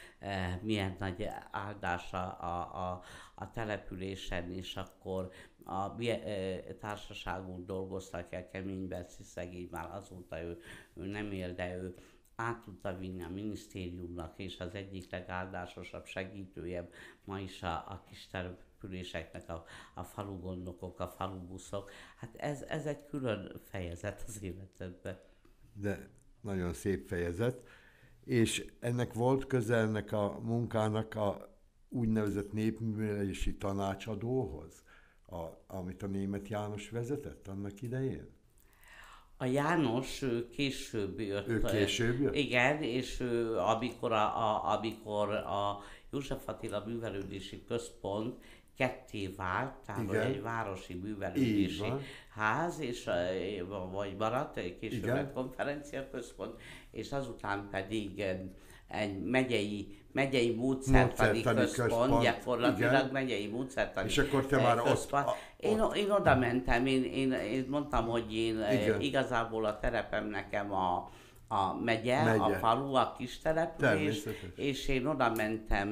milyen 0.62 0.96
nagy 1.00 1.28
áldása 1.52 2.32
a, 2.32 2.92
a, 2.92 3.02
a 3.36 3.52
településen, 3.52 4.52
és 4.52 4.76
akkor 4.76 5.32
a 5.64 5.88
mi 5.88 6.10
társaságunk 6.80 7.66
dolgoztak 7.66 8.34
el 8.34 8.48
kemény 8.48 8.88
Berci 8.88 9.24
szegény, 9.24 9.68
már 9.72 9.90
azóta 9.96 10.42
ő, 10.42 10.60
ő 10.94 11.06
nem 11.06 11.32
él, 11.32 11.54
de 11.54 11.76
ő 11.76 11.96
át 12.36 12.64
tudta 12.64 12.98
vinni 12.98 13.24
a 13.24 13.30
minisztériumnak, 13.30 14.34
és 14.40 14.60
az 14.60 14.76
egyik 14.76 15.12
legáldásosabb 15.12 16.06
segítője 16.06 16.90
ma 17.24 17.40
is 17.40 17.64
a, 17.64 17.74
a 17.74 18.04
kis 18.08 18.28
településeknek 18.28 19.50
a, 19.50 19.66
a 19.94 20.04
falu 20.04 20.40
gondnokok, 20.40 21.00
a 21.00 21.08
falubuszok. 21.08 21.92
Hát 22.16 22.36
ez, 22.36 22.62
ez 22.62 22.86
egy 22.86 23.06
külön 23.06 23.62
fejezet 23.64 24.24
az 24.28 24.44
életedben. 24.44 25.20
De 25.74 26.10
nagyon 26.42 26.74
szép 26.74 27.08
fejezet. 27.08 27.68
És 28.26 28.66
ennek 28.80 29.14
volt 29.14 29.48
köze 29.48 29.76
ennek 29.76 30.12
a 30.12 30.40
munkának 30.44 31.16
a 31.16 31.58
úgynevezett 31.90 32.54
népművelési 32.54 33.56
tanácsadóhoz, 33.58 34.84
a, 35.26 35.76
amit 35.76 36.04
a 36.04 36.08
német 36.08 36.48
János 36.48 36.90
vezetett 36.90 37.48
annak 37.48 37.82
idején? 37.82 38.28
A 39.38 39.46
János 39.46 40.22
ő 40.22 40.50
később 40.50 41.20
jött. 41.20 41.48
Ő 41.48 41.62
később 41.62 42.22
jött? 42.22 42.36
Igen, 42.36 42.82
és 42.82 43.20
ő, 43.20 43.58
amikor 43.58 44.12
a, 44.12 44.38
a, 44.38 44.74
amikor 44.74 45.30
a 45.30 45.80
József 46.12 46.48
Attila 46.48 46.84
Művelődési 46.86 47.64
Központ 47.68 48.44
ketté 48.78 49.28
vált, 49.38 49.74
tehát 49.86 50.04
Igen. 50.04 50.22
egy 50.22 50.42
városi 50.42 50.94
művelődési 50.94 51.94
ház, 52.36 52.80
és, 52.80 53.10
vagy 53.92 54.16
maradt, 54.18 54.58
egy 54.58 54.78
később 54.80 55.16
egy 55.16 55.32
konferencia 55.32 56.10
központ, 56.10 56.62
és 56.92 57.12
azután 57.12 57.68
pedig 57.72 58.24
egy 58.88 59.24
megyei, 59.24 59.98
megyei 60.12 60.56
módszertani, 60.56 61.30
módszertani 61.30 61.60
központ, 61.60 61.90
központ, 61.90 62.24
gyakorlatilag 62.24 62.92
igen. 62.94 63.10
megyei 63.12 63.48
módszertani 63.48 64.08
És 64.08 64.18
akkor 64.18 64.46
te 64.46 64.58
már 64.58 64.82
központ. 64.82 65.28
ott, 65.28 65.34
a, 65.34 65.36
én, 65.58 65.82
én 65.96 66.12
oda 66.12 66.36
mentem, 66.36 66.86
én, 66.86 67.04
én, 67.04 67.32
én 67.32 67.66
mondtam, 67.70 68.08
hogy 68.08 68.36
én 68.36 68.56
igen. 68.56 69.02
igazából 69.02 69.66
a 69.66 69.80
terepem 69.80 70.28
nekem 70.28 70.74
a, 70.74 71.10
a 71.48 71.74
megye, 71.84 72.24
megye, 72.24 72.42
a 72.42 72.50
falu, 72.50 72.94
a 72.94 73.14
kis 73.18 73.40
település, 73.40 74.24
és 74.56 74.88
én 74.88 75.06
oda 75.06 75.34
mentem, 75.36 75.90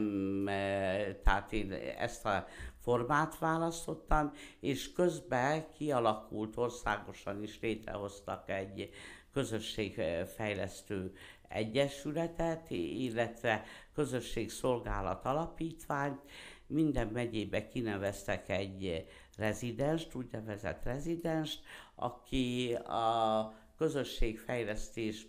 tehát 1.23 1.53
én 1.53 1.73
ezt 1.99 2.25
a 2.25 2.45
formát 2.81 3.39
választottam, 3.39 4.31
és 4.59 4.93
közben 4.93 5.65
kialakult 5.77 6.57
országosan 6.57 7.43
is 7.43 7.59
létrehoztak 7.61 8.49
egy 8.49 8.89
közösségfejlesztő 9.33 11.13
egyesületet, 11.47 12.69
illetve 12.69 13.63
közösségszolgálat 13.93 15.25
alapítványt. 15.25 16.21
Minden 16.67 17.07
megyébe 17.07 17.67
kineveztek 17.67 18.49
egy 18.49 19.07
rezidenst, 19.37 20.15
úgynevezett 20.15 20.83
rezidenst, 20.83 21.63
aki 21.95 22.73
a 22.73 23.53
közösségfejlesztés 23.77 25.27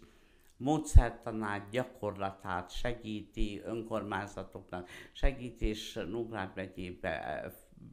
módszertanát, 0.62 1.68
gyakorlatát 1.70 2.70
segíti 2.70 3.60
önkormányzatoknak, 3.64 4.88
segít, 5.12 5.62
és 5.62 5.94
Nógrád 6.10 6.50
megyébe, 6.54 7.44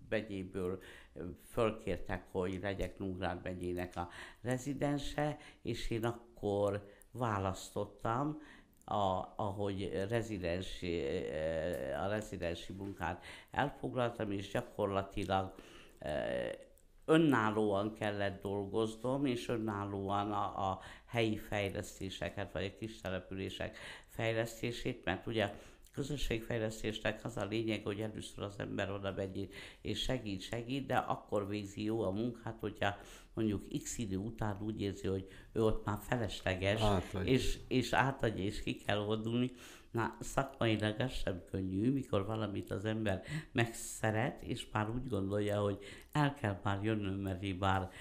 megyéből 0.09 0.79
fölkértek, 1.51 2.25
hogy 2.31 2.59
legyek 2.61 2.97
Nógrád 2.97 3.43
megyének 3.43 3.95
a 3.95 4.09
rezidense, 4.41 5.38
és 5.61 5.89
én 5.89 6.05
akkor 6.05 6.88
választottam, 7.11 8.41
a, 8.86 9.34
ahogy 9.36 10.05
rezidensi, 10.10 11.03
a 12.03 12.08
rezidensi 12.08 12.73
munkát 12.73 13.23
elfoglaltam, 13.51 14.32
és 14.32 14.51
gyakorlatilag 14.51 15.53
önállóan 17.10 17.93
kellett 17.93 18.41
dolgoznom, 18.41 19.26
és 19.26 19.48
önállóan 19.48 20.32
a, 20.32 20.72
a 20.72 20.80
helyi 21.06 21.38
fejlesztéseket, 21.38 22.52
vagy 22.54 22.63
a 22.65 22.78
kis 22.78 23.02
települések 23.02 23.78
fejlesztését, 24.08 25.06
mert 25.06 25.28
ugye 25.28 25.54
közösségfejlesztésnek 25.91 27.26
az 27.26 27.38
a 27.38 27.45
lényeg, 27.45 27.84
hogy 27.84 28.00
először 28.00 28.43
az 28.43 28.56
ember 28.58 28.91
oda 28.91 29.13
megy 29.15 29.50
és 29.82 30.00
segít, 30.02 30.41
segít, 30.41 30.86
de 30.86 30.95
akkor 30.98 31.48
végzi 31.48 31.84
jó 31.84 32.02
a 32.02 32.12
munkát, 32.12 32.58
hogyha 32.60 32.98
mondjuk 33.34 33.67
x 33.84 33.98
idő 33.98 34.17
után 34.17 34.58
úgy 34.62 34.82
érzi, 34.82 35.08
hogy 35.08 35.28
ő 35.54 35.63
ott 35.63 35.86
már 35.86 35.98
felesleges, 36.08 36.82
és, 37.24 37.60
és 37.67 37.93
átadja, 37.93 38.43
és 38.43 38.62
ki 38.62 38.76
kell 38.76 39.00
oldulni. 39.00 39.52
Na, 39.91 40.17
szakmailag 40.19 40.99
ez 40.99 41.12
sem 41.12 41.41
könnyű, 41.52 41.91
mikor 41.91 42.25
valamit 42.25 42.71
az 42.71 42.86
ember 42.86 43.23
megszeret, 43.52 44.43
és 44.43 44.67
már 44.71 44.89
úgy 44.89 45.08
gondolja, 45.08 45.62
hogy 45.62 45.80
el 46.12 46.34
kell 46.34 46.60
már 46.63 46.84
jönnöm, 46.84 47.13
mert 47.13 47.60
már, 47.60 47.91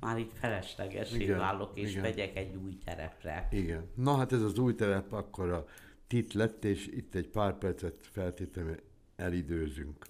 már 0.00 0.18
itt 0.18 0.32
feleslegesé 0.32 1.30
válok, 1.32 1.78
és 1.78 1.90
igen. 1.90 2.02
megyek 2.02 2.36
egy 2.36 2.56
új 2.56 2.78
terepre. 2.84 3.48
Igen. 3.50 3.88
Na 3.94 4.16
hát 4.16 4.32
ez 4.32 4.42
az 4.42 4.58
új 4.58 4.74
terep 4.74 5.12
akkor 5.12 5.50
a 5.50 5.66
tit 6.06 6.32
lett, 6.32 6.64
és 6.64 6.86
itt 6.86 7.14
egy 7.14 7.28
pár 7.28 7.58
percet 7.58 8.06
feltétlenül 8.12 8.76
elidőzünk. 9.16 10.04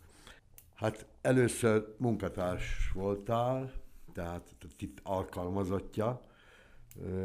Hát 0.74 1.06
először 1.20 1.94
munkatárs 1.98 2.90
voltál, 2.92 3.72
tehát 4.12 4.54
a 4.60 4.66
tit 4.76 5.00
alkalmazottja, 5.02 6.20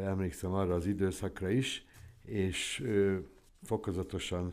emlékszem 0.04 0.52
arra 0.52 0.74
az 0.74 0.86
időszakra 0.86 1.48
is, 1.48 1.84
és 2.24 2.84
fokozatosan 3.62 4.52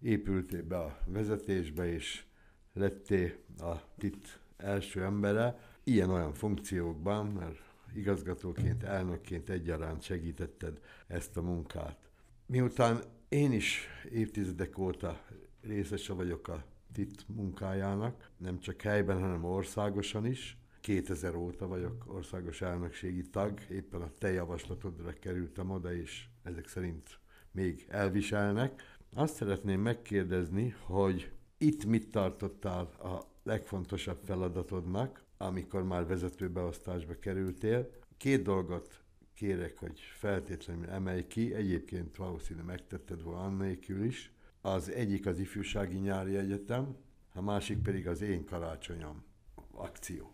épültél 0.00 0.62
be 0.62 0.78
a 0.78 0.98
vezetésbe, 1.06 1.92
és 1.92 2.24
lettél 2.72 3.32
a 3.58 3.74
TIT 3.98 4.40
első 4.56 5.02
embere, 5.02 5.58
ilyen-olyan 5.84 6.32
funkciókban, 6.32 7.26
mert 7.26 7.58
igazgatóként, 7.94 8.82
elnökként 8.82 9.50
egyaránt 9.50 10.02
segítetted 10.02 10.80
ezt 11.06 11.36
a 11.36 11.42
munkát. 11.42 12.10
Miután 12.46 13.02
én 13.28 13.52
is 13.52 13.86
évtizedek 14.10 14.78
óta 14.78 15.20
részese 15.60 16.12
vagyok 16.12 16.48
a 16.48 16.64
TIT 16.92 17.28
munkájának, 17.28 18.30
nem 18.36 18.58
csak 18.58 18.82
helyben, 18.82 19.20
hanem 19.20 19.44
országosan 19.44 20.26
is. 20.26 20.56
2000 20.80 21.34
óta 21.34 21.66
vagyok 21.66 22.04
országos 22.06 22.62
elnökségi 22.62 23.22
tag, 23.22 23.60
éppen 23.70 24.00
a 24.00 24.10
te 24.18 24.32
javaslatodra 24.32 25.12
kerültem 25.12 25.70
oda, 25.70 25.94
és 25.94 26.26
ezek 26.42 26.68
szerint 26.68 27.18
még 27.56 27.86
elviselnek. 27.88 28.82
Azt 29.14 29.34
szeretném 29.34 29.80
megkérdezni, 29.80 30.74
hogy 30.86 31.30
itt 31.58 31.84
mit 31.84 32.10
tartottál 32.10 32.84
a 32.84 33.26
legfontosabb 33.42 34.18
feladatodnak, 34.24 35.24
amikor 35.36 35.82
már 35.82 36.06
vezetőbeosztásba 36.06 37.18
kerültél. 37.18 37.90
Két 38.16 38.42
dolgot 38.42 39.00
kérek, 39.34 39.78
hogy 39.78 40.00
feltétlenül 40.00 40.88
emelj 40.88 41.26
ki, 41.26 41.54
egyébként 41.54 42.16
valószínűleg 42.16 42.66
megtetted 42.66 43.22
volna 43.22 43.44
annélkül 43.44 44.04
is. 44.04 44.32
Az 44.60 44.90
egyik 44.90 45.26
az 45.26 45.38
Ifjúsági 45.38 45.96
Nyári 45.96 46.36
Egyetem, 46.36 46.96
a 47.34 47.40
másik 47.40 47.82
pedig 47.82 48.06
az 48.08 48.20
Én 48.20 48.44
Karácsonyom 48.44 49.24
akció. 49.72 50.32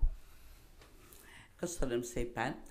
Köszönöm 1.57 2.03
szépen. 2.03 2.63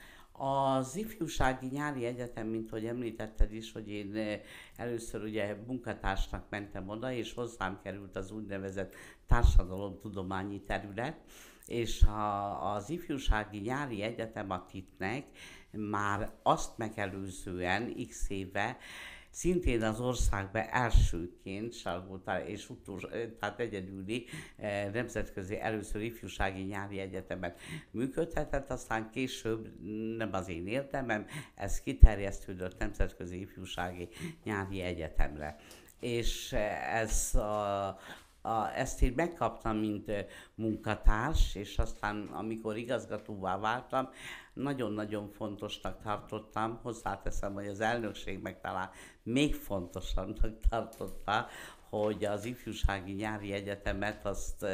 Az 0.43 0.95
ifjúsági 0.95 1.67
nyári 1.67 2.06
egyetem, 2.06 2.47
mint 2.47 2.69
hogy 2.69 2.86
említetted 2.86 3.54
is, 3.54 3.71
hogy 3.71 3.89
én 3.89 4.15
eh, 4.15 4.41
először 4.75 5.23
ugye 5.23 5.56
munkatársnak 5.67 6.45
mentem 6.49 6.89
oda, 6.89 7.12
és 7.12 7.34
hozzám 7.34 7.80
került 7.84 8.15
az 8.15 8.32
úgynevezett 8.32 8.95
társadalomtudományi 9.27 10.62
terület, 10.62 11.17
és 11.65 12.01
a, 12.01 12.73
az 12.73 12.89
ifjúsági 12.89 13.60
nyári 13.60 14.01
egyetem 14.01 14.51
a 14.51 14.65
TIT-nek 14.65 15.25
már 15.71 16.32
azt 16.43 16.77
megelőzően 16.77 18.08
x 18.08 18.30
éve 18.30 18.77
szintén 19.32 19.82
az 19.82 20.00
országban 20.00 20.63
elsőként 20.70 21.74
Salgótár 21.74 22.50
és 22.50 22.70
utolsó, 22.70 23.08
tehát 23.39 23.60
egyedüli 23.60 24.26
nemzetközi 24.94 25.60
először 25.60 26.02
ifjúsági 26.02 26.62
nyári 26.62 27.00
egyetemet 27.00 27.60
működhetett, 27.91 28.72
aztán 28.72 29.10
később 29.10 29.82
nem 30.17 30.30
az 30.34 30.50
én 30.50 30.67
értemem, 30.67 31.26
ez 31.56 31.82
kiterjesztődött 31.82 32.78
nemzetközi 32.80 33.39
ifjúsági 33.39 34.08
nyári 34.44 34.82
egyetemre. 34.82 35.56
És 36.00 36.54
ez 36.94 37.36
a 37.36 38.00
a, 38.41 38.77
ezt 38.77 39.01
én 39.01 39.13
megkaptam, 39.15 39.77
mint 39.77 40.12
munkatárs, 40.56 41.56
és 41.56 41.77
aztán, 41.77 42.27
amikor 42.32 42.77
igazgatóvá 42.77 43.58
váltam, 43.58 44.10
nagyon-nagyon 44.54 45.30
fontosnak 45.30 46.01
tartottam, 46.01 46.80
hozzáteszem, 46.82 47.54
hogy 47.54 47.67
az 47.67 47.80
elnökség 47.80 48.41
meg 48.41 48.62
talán 48.62 48.89
még 49.23 49.56
fontosabbnak 49.56 50.60
tartotta, 50.69 51.47
hogy 51.89 52.25
az 52.25 52.45
ifjúsági 52.45 53.12
nyári 53.12 53.51
egyetemet 53.51 54.25
azt, 54.25 54.65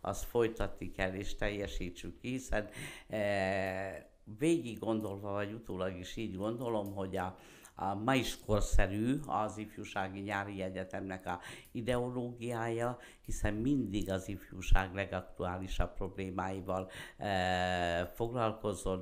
azt 0.00 0.24
folytatni 0.24 0.90
kell 0.90 1.12
és 1.12 1.34
teljesítsük 1.34 2.20
ki, 2.20 2.28
hiszen 2.28 2.68
e, 3.08 4.10
végig 4.38 4.78
gondolva, 4.78 5.32
vagy 5.32 5.52
utólag 5.52 5.96
is 5.96 6.16
így 6.16 6.36
gondolom, 6.36 6.94
hogy 6.94 7.16
a, 7.16 7.36
a 7.80 7.94
ma 7.94 8.14
is 8.14 8.38
korszerű 8.46 9.20
az 9.26 9.58
ifjúsági 9.58 10.20
nyári 10.20 10.62
egyetemnek 10.62 11.26
a 11.26 11.40
ideológiája, 11.72 12.98
hiszen 13.24 13.54
mindig 13.54 14.10
az 14.10 14.28
ifjúság 14.28 14.94
legaktuálisabb 14.94 15.94
problémáival 15.94 16.90
e, 17.16 18.06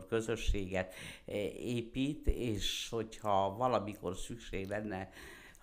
közösséget 0.08 0.94
e, 1.26 1.36
épít, 1.52 2.26
és 2.26 2.88
hogyha 2.90 3.56
valamikor 3.56 4.16
szükség 4.16 4.68
lenne 4.68 5.08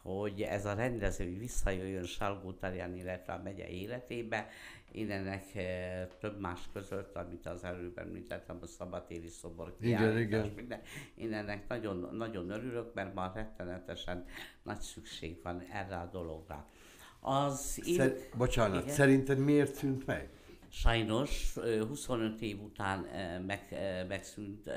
hogy 0.04 0.42
ez 0.42 0.66
a 0.66 0.74
rendező 0.74 1.38
visszajöjjön 1.38 2.06
Salgó 2.06 2.52
illetve 2.96 3.34
a 3.34 3.42
megye 3.44 3.68
életébe, 3.68 4.48
én 4.94 5.12
ennek 5.12 5.56
eh, 5.56 6.08
több 6.20 6.40
más 6.40 6.60
között, 6.74 7.16
amit 7.16 7.46
az 7.46 7.64
előbb 7.64 7.98
említettem, 7.98 8.58
a 8.62 8.66
szabatéri 8.66 9.28
szobor 9.28 9.76
igen, 9.80 10.18
igen. 10.18 10.52
Minden, 10.56 10.82
én 11.16 11.34
ennek 11.34 11.68
nagyon, 11.68 12.10
nagyon 12.16 12.50
örülök, 12.50 12.94
mert 12.94 13.14
már 13.14 13.32
rettenetesen 13.36 14.26
nagy 14.64 14.80
szükség 14.80 15.40
van 15.44 15.62
erre 15.72 15.96
a 15.96 16.10
dologra. 16.12 16.68
Az 17.20 17.82
Szer- 17.82 18.18
én... 18.18 18.38
Bocsánat, 18.38 18.84
igen? 18.84 18.96
szerinted 18.96 19.38
miért 19.38 19.74
szűnt 19.74 20.06
meg? 20.06 20.30
Sajnos 20.70 21.54
25 21.88 22.42
év 22.42 22.62
után 22.62 23.00
meg, 23.46 23.68
megszűnt 24.08 24.68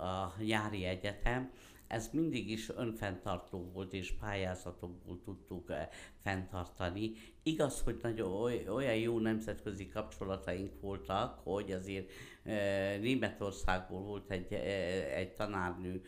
a 0.00 0.34
nyári 0.38 0.84
egyetem, 0.84 1.50
ez 1.90 2.08
mindig 2.12 2.50
is 2.50 2.68
önfenntartó 2.68 3.70
volt, 3.72 3.92
és 3.92 4.12
pályázatokból 4.12 5.20
tudtuk 5.24 5.70
eh, 5.70 5.88
fenntartani. 6.22 7.12
Igaz, 7.42 7.80
hogy 7.80 7.98
nagyon 8.02 8.32
olyan 8.68 8.96
jó 8.96 9.18
nemzetközi 9.18 9.88
kapcsolataink 9.88 10.80
voltak, 10.80 11.38
hogy 11.42 11.72
azért 11.72 12.10
eh, 12.42 12.98
Németországból 13.00 14.02
volt 14.02 14.30
egy, 14.30 14.52
eh, 14.52 15.16
egy 15.16 15.32
tanárnő, 15.34 16.02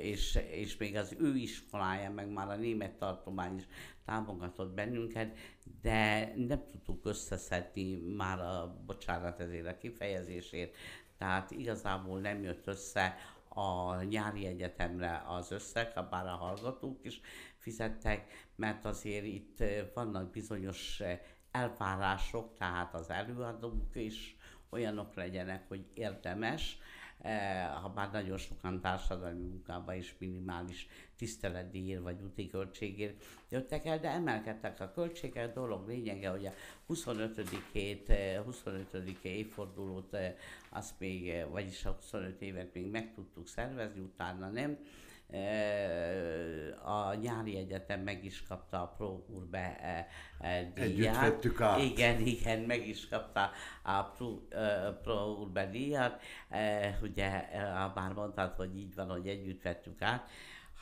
és, 0.00 0.38
és 0.50 0.76
még 0.76 0.96
az 0.96 1.16
ő 1.20 1.36
iskolája, 1.36 2.10
meg 2.10 2.28
már 2.28 2.48
a 2.48 2.56
német 2.56 2.92
tartomány 2.92 3.56
is 3.56 3.66
támogatott 4.04 4.74
bennünket, 4.74 5.36
de 5.82 6.32
nem 6.36 6.62
tudtuk 6.70 7.06
összeszedni 7.06 7.94
már 7.94 8.38
a, 8.38 8.82
bocsánat 8.86 9.40
ezért 9.40 9.66
a 9.66 9.78
kifejezésért, 9.78 10.76
tehát 11.18 11.50
igazából 11.50 12.20
nem 12.20 12.42
jött 12.42 12.66
össze 12.66 13.14
a 13.54 14.02
nyári 14.02 14.46
egyetemre 14.46 15.22
az 15.26 15.50
összeg, 15.50 15.92
bár 16.10 16.26
a 16.26 16.36
hallgatók 16.36 16.98
is 17.02 17.20
fizettek, 17.56 18.48
mert 18.56 18.84
azért 18.84 19.24
itt 19.24 19.64
vannak 19.94 20.30
bizonyos 20.30 21.02
elvárások, 21.50 22.54
tehát 22.58 22.94
az 22.94 23.10
előadók 23.10 23.94
is 23.96 24.36
olyanok 24.70 25.14
legyenek, 25.14 25.68
hogy 25.68 25.86
érdemes, 25.94 26.78
ha 27.82 27.88
bár 27.88 28.10
nagyon 28.10 28.36
sokan 28.36 28.80
társadalmi 28.80 29.42
munkában 29.42 29.94
is 29.94 30.14
minimális 30.18 30.88
tiszteletdíjért 31.22 32.02
vagy 32.02 32.22
úti 32.22 32.48
költségért 32.48 33.24
jöttek 33.48 33.86
el, 33.86 33.98
de 33.98 34.08
emelkedtek 34.08 34.80
a 34.80 34.92
költségek. 34.94 35.54
Dolog 35.54 35.88
lényege, 35.88 36.28
hogy 36.28 36.46
a 36.46 36.52
25-ét, 36.88 38.40
25 38.44 38.94
évfordulót, 39.22 40.16
azt 40.70 40.94
még, 40.98 41.44
vagyis 41.50 41.84
a 41.84 41.90
25 42.00 42.40
évet 42.40 42.74
még 42.74 42.90
meg 42.90 43.14
tudtuk 43.14 43.48
szervezni, 43.48 44.00
utána 44.00 44.48
nem 44.48 44.78
a 46.84 47.14
nyári 47.14 47.56
egyetem 47.56 48.00
meg 48.00 48.24
is 48.24 48.42
kapta 48.42 48.82
a 48.82 48.94
Pro 48.96 49.24
Urbe 49.28 50.06
díját. 50.74 50.78
Együtt 50.78 51.16
vettük 51.16 51.60
át. 51.60 51.80
Igen, 51.80 52.20
igen, 52.20 52.60
meg 52.60 52.88
is 52.88 53.08
kapta 53.08 53.50
a 53.82 54.02
Pro, 54.02 54.40
Pro 55.02 55.36
Urbe 55.40 55.66
díjat. 55.66 56.22
Ugye, 57.02 57.48
már 57.94 58.12
mondtad, 58.12 58.54
hogy 58.54 58.78
így 58.78 58.94
van, 58.94 59.10
hogy 59.10 59.28
együtt 59.28 59.62
vettük 59.62 60.02
át 60.02 60.28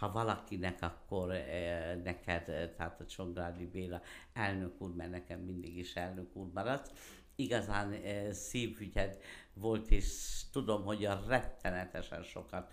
ha 0.00 0.12
valakinek, 0.12 0.82
akkor 0.82 1.30
e, 1.30 1.94
neked, 2.04 2.44
tehát 2.76 3.00
a 3.00 3.06
Csongrádi 3.06 3.66
Béla 3.66 4.00
elnök 4.32 4.80
úr, 4.80 4.94
mert 4.94 5.10
nekem 5.10 5.40
mindig 5.40 5.76
is 5.76 5.94
elnök 5.94 6.36
úr 6.36 6.50
maradt, 6.54 6.92
igazán 7.36 7.92
e, 7.92 8.32
szívügyed 8.32 9.18
volt, 9.54 9.90
és 9.90 10.40
tudom, 10.52 10.84
hogy 10.84 11.04
a 11.04 11.22
rettenetesen 11.28 12.22
sokat 12.22 12.72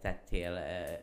tettél 0.00 0.60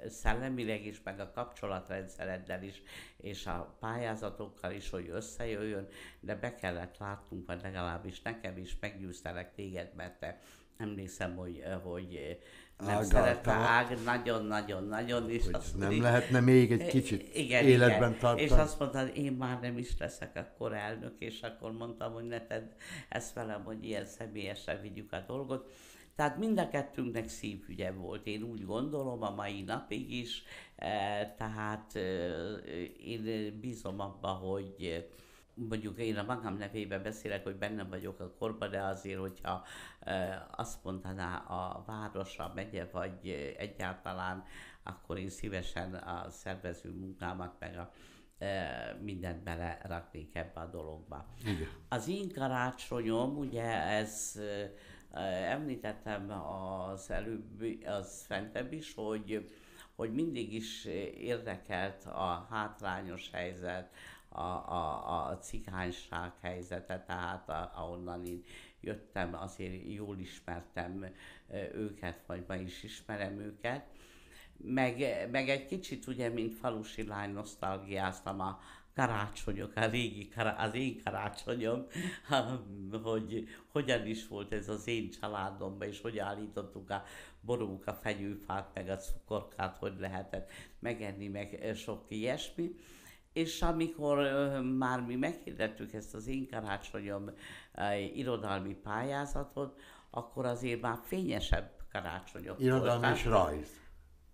szellemileg 0.08 0.86
is, 0.86 1.02
meg 1.04 1.20
a 1.20 1.32
kapcsolatrendszereddel 1.32 2.64
is, 2.64 2.82
és 3.18 3.46
a 3.46 3.76
pályázatokkal 3.80 4.72
is, 4.72 4.90
hogy 4.90 5.10
összejöjjön, 5.10 5.88
de 6.20 6.36
be 6.36 6.56
kellett 6.56 6.98
látnunk, 6.98 7.48
vagy 7.48 7.62
legalábbis 7.62 8.22
nekem 8.22 8.58
is 8.58 8.78
meggyőztelek 8.80 9.54
téged, 9.54 9.96
mert 9.96 10.20
te 10.20 10.40
emlékszem, 10.78 11.36
hogy, 11.36 11.64
hogy 11.84 12.38
nem 12.86 13.04
szerette 13.04 13.52
Ág 13.52 14.04
nagyon-nagyon-nagyon, 14.04 15.30
és 15.30 15.44
azt 15.52 15.78
nem 15.78 15.88
mondja, 15.88 16.04
lehetne 16.04 16.40
még 16.40 16.72
egy 16.72 16.88
kicsit 16.88 17.36
igen, 17.36 17.66
életben 17.66 18.10
igen. 18.10 18.20
tartani. 18.20 18.42
És 18.42 18.52
azt 18.52 18.80
mondtad, 18.80 19.12
én 19.18 19.32
már 19.32 19.60
nem 19.62 19.78
is 19.78 19.98
leszek 20.00 20.36
akkor 20.36 20.74
elnök, 20.74 21.14
és 21.18 21.42
akkor 21.42 21.72
mondtam, 21.72 22.14
hogy 22.14 22.28
ne 22.28 22.46
tedd 22.46 22.70
ezt 23.10 23.34
velem, 23.34 23.64
hogy 23.64 23.86
ilyen 23.86 24.06
személyesen 24.06 24.82
vigyük 24.82 25.12
a 25.12 25.24
dolgot. 25.28 25.72
Tehát 26.16 26.38
mind 26.38 26.60
a 26.60 26.70
kettőnknek 26.70 27.28
szívügye 27.28 27.92
volt, 27.92 28.28
én 28.28 28.44
úgy 28.44 28.66
gondolom 28.66 29.24
a 29.24 29.30
mai 29.30 29.62
napig 29.62 30.14
is, 30.14 30.44
tehát 31.38 31.96
én 33.06 33.54
bízom 33.62 34.00
abba, 34.00 34.28
hogy 34.28 35.06
mondjuk 35.54 35.98
én 35.98 36.18
a 36.18 36.24
magam 36.24 36.58
nevében 36.58 37.04
beszélek, 37.04 37.44
hogy 37.44 37.56
bennem 37.56 37.90
vagyok 37.90 38.20
a 38.20 38.34
korban, 38.40 38.70
de 38.70 38.82
azért, 38.82 39.20
hogyha 39.20 39.66
azt 40.52 40.84
mondaná 40.84 41.38
a 41.38 41.84
város, 41.86 42.38
a 42.38 42.52
megye, 42.56 42.88
vagy 42.92 43.30
egyáltalán, 43.58 44.44
akkor 44.84 45.18
én 45.18 45.30
szívesen 45.30 45.94
a 45.94 46.30
szervező 46.30 46.92
munkámat, 46.92 47.56
meg 47.60 47.78
a 47.78 47.92
mindent 49.02 49.44
beleraknék 49.44 50.36
ebbe 50.36 50.60
a 50.60 50.66
dologba. 50.66 51.26
Igen. 51.42 51.68
Az 51.90 52.08
én 52.08 52.32
karácsonyom, 52.34 53.38
ugye 53.38 53.82
ez 53.88 54.40
említettem 55.50 56.32
az 56.32 57.12
előbb, 57.12 57.64
az 57.86 58.24
fentebb 58.26 58.74
is, 58.74 58.94
hogy, 58.94 59.52
hogy 59.96 60.14
mindig 60.14 60.54
is 60.54 60.86
érdekelt 61.18 62.06
a 62.06 62.48
hátrányos 62.50 63.30
helyzet, 63.32 63.94
a, 64.34 64.42
a, 64.42 65.28
a 65.30 65.38
cigányság 65.38 66.32
helyzete, 66.42 67.04
tehát 67.08 67.50
a, 67.50 67.72
ahonnan 67.76 68.26
én 68.26 68.44
jöttem, 68.82 69.34
azért 69.34 69.94
jól 69.94 70.20
ismertem 70.20 71.06
őket, 71.74 72.24
vagy 72.26 72.44
ma 72.48 72.56
is 72.56 72.84
ismerem 72.84 73.40
őket. 73.40 73.86
Meg, 74.58 75.28
meg 75.32 75.50
egy 75.50 75.66
kicsit 75.66 76.08
ugye, 76.08 76.30
mint 76.30 76.54
falusi 76.54 77.08
lány 77.08 77.32
nosztalgiáztam 77.32 78.40
a 78.40 78.60
karácsonyok, 78.96 79.76
a 79.76 79.86
régi, 79.86 80.30
az 80.58 80.74
én 80.74 81.02
karácsonyom, 81.04 81.86
hogy 83.04 83.48
hogyan 83.72 84.06
is 84.06 84.28
volt 84.28 84.54
ez 84.54 84.70
az 84.70 84.88
én 84.88 85.10
családomban, 85.10 85.88
és 85.88 86.02
hogy 86.02 86.18
állítottuk 86.18 86.90
a 86.90 87.04
borúk, 87.42 87.88
a 87.88 87.94
fegyőfát, 87.94 88.70
meg 88.74 88.90
a 88.90 88.98
cukorkát, 88.98 89.78
hogy 89.78 89.94
lehetett 90.00 90.52
megenni, 90.80 91.28
meg 91.28 91.72
sok 91.76 92.06
ilyesmi 92.08 92.76
és 93.34 93.62
amikor 93.62 94.18
már 94.78 95.02
mi 95.02 95.16
meghirdettük 95.16 95.94
ezt 95.94 96.14
az 96.16 96.28
én 96.28 96.48
karácsonyom 96.52 97.32
irodalmi 98.16 98.74
pályázatot, 98.74 99.80
akkor 100.10 100.46
azért 100.46 100.82
már 100.82 100.98
fényesebb 101.04 101.72
karácsonyok 101.92 102.60
Irodalmi 102.60 103.08
és 103.14 103.26
rajz. 103.26 103.68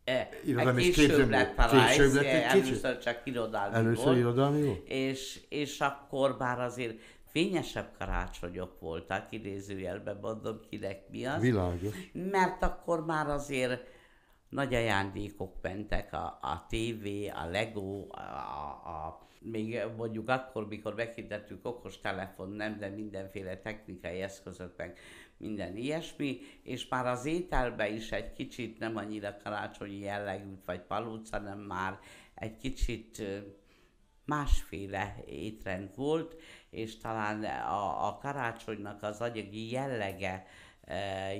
E, 0.04 0.30
irodalmi 0.46 0.84
és 0.84 0.96
később 0.96 1.30
lett 1.30 1.58
a 1.58 1.68
rajz, 1.72 1.88
később 1.88 2.14
lett 2.14 2.24
egy 2.24 2.44
először 2.44 2.98
csak 2.98 3.22
irodalmi 3.24 3.76
Először 3.76 4.06
volt. 4.06 4.18
irodalmi 4.18 4.62
volt? 4.62 4.88
És, 4.88 5.42
és 5.50 5.80
akkor 5.80 6.36
már 6.38 6.60
azért 6.60 7.00
fényesebb 7.26 7.90
karácsonyok 7.98 8.80
voltak, 8.80 9.32
idézőjelben 9.32 10.18
mondom 10.22 10.60
kinek 10.70 11.10
mi 11.10 11.26
az. 11.26 11.42
Világos. 11.42 11.96
Mert 12.14 12.64
akkor 12.64 13.06
már 13.06 13.28
azért 13.28 13.99
nagy 14.50 14.74
ajándékok 14.74 15.56
mentek, 15.62 16.14
a, 16.14 16.40
a 16.42 16.66
TV, 16.70 17.08
a 17.36 17.46
Lego, 17.46 18.08
a, 18.10 18.20
a, 18.86 19.28
még 19.40 19.82
mondjuk 19.98 20.30
akkor, 20.30 20.68
mikor 20.68 20.96
meghirdettük 20.96 21.66
okos 21.66 22.00
telefon, 22.00 22.50
nem, 22.50 22.80
de 22.80 22.90
mindenféle 22.90 23.58
technikai 23.58 24.22
eszközök, 24.22 24.78
meg 24.78 24.98
minden 25.38 25.76
ilyesmi, 25.76 26.40
és 26.64 26.88
már 26.88 27.06
az 27.06 27.26
ételbe 27.26 27.90
is 27.90 28.12
egy 28.12 28.34
kicsit 28.34 28.80
nem 28.80 28.96
annyira 28.96 29.38
karácsonyi 29.44 30.00
jellegű, 30.00 30.54
vagy 30.66 30.82
palóc, 30.82 31.30
hanem 31.30 31.60
már 31.60 32.00
egy 32.36 32.58
kicsit 32.58 33.24
másféle 34.26 35.16
étrend 35.26 35.96
volt, 35.96 36.36
és 36.70 36.98
talán 36.98 37.44
a, 37.44 38.08
a 38.08 38.18
karácsonynak 38.18 39.04
az 39.04 39.22
anyagi 39.22 39.72
jellege 39.72 40.46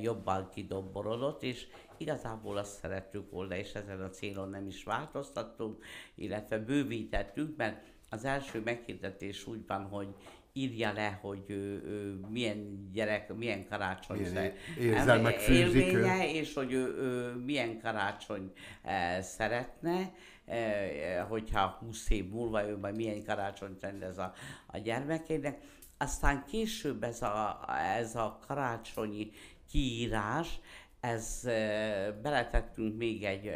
jobban 0.02 0.50
kidomborodott, 0.50 1.44
és 1.44 1.68
igazából 1.98 2.58
azt 2.58 2.80
szerettük 2.80 3.32
volna, 3.32 3.56
és 3.56 3.74
ezen 3.74 4.02
a 4.02 4.10
célon 4.10 4.50
nem 4.50 4.68
is 4.68 4.84
változtattunk, 4.84 5.84
illetve 6.16 6.58
bővítettünk, 6.58 7.58
mert 7.58 7.86
az 8.10 8.26
első 8.26 8.62
meghirdetés 8.62 9.48
úgy 9.48 9.68
van, 9.68 9.84
hogy 9.84 10.08
írja 10.54 10.94
le, 10.94 11.20
hogy 11.22 11.44
ő, 11.48 11.84
ő 11.86 12.20
milyen 12.30 12.90
gyerek, 12.94 13.34
milyen 13.34 13.68
karácsony 13.68 14.18
milyen 14.18 14.54
érzelmek 14.80 15.40
fűzik 15.40 15.86
élménye, 15.86 16.32
és 16.34 16.54
hogy 16.54 16.72
ő, 16.72 16.98
ő 16.98 17.36
milyen 17.46 17.80
karácsony 17.82 18.52
e, 18.84 19.22
szeretne, 19.22 20.14
e, 20.46 21.22
hogyha 21.22 21.78
20 21.80 22.10
év 22.10 22.30
múlva 22.30 22.68
ő 22.68 22.78
majd 22.78 22.96
milyen 22.96 23.24
karácsonyt 23.24 23.82
rendez 23.82 24.18
a, 24.18 24.34
a 24.68 24.78
gyermekének. 24.78 25.62
Aztán 26.02 26.46
később 26.46 27.04
ez 27.04 27.22
a, 27.22 27.66
ez 27.78 28.16
a 28.16 28.40
karácsonyi 28.48 29.32
kiírás, 29.70 30.60
ez 31.00 31.42
beletettünk 32.22 32.98
még 32.98 33.24
egy 33.24 33.52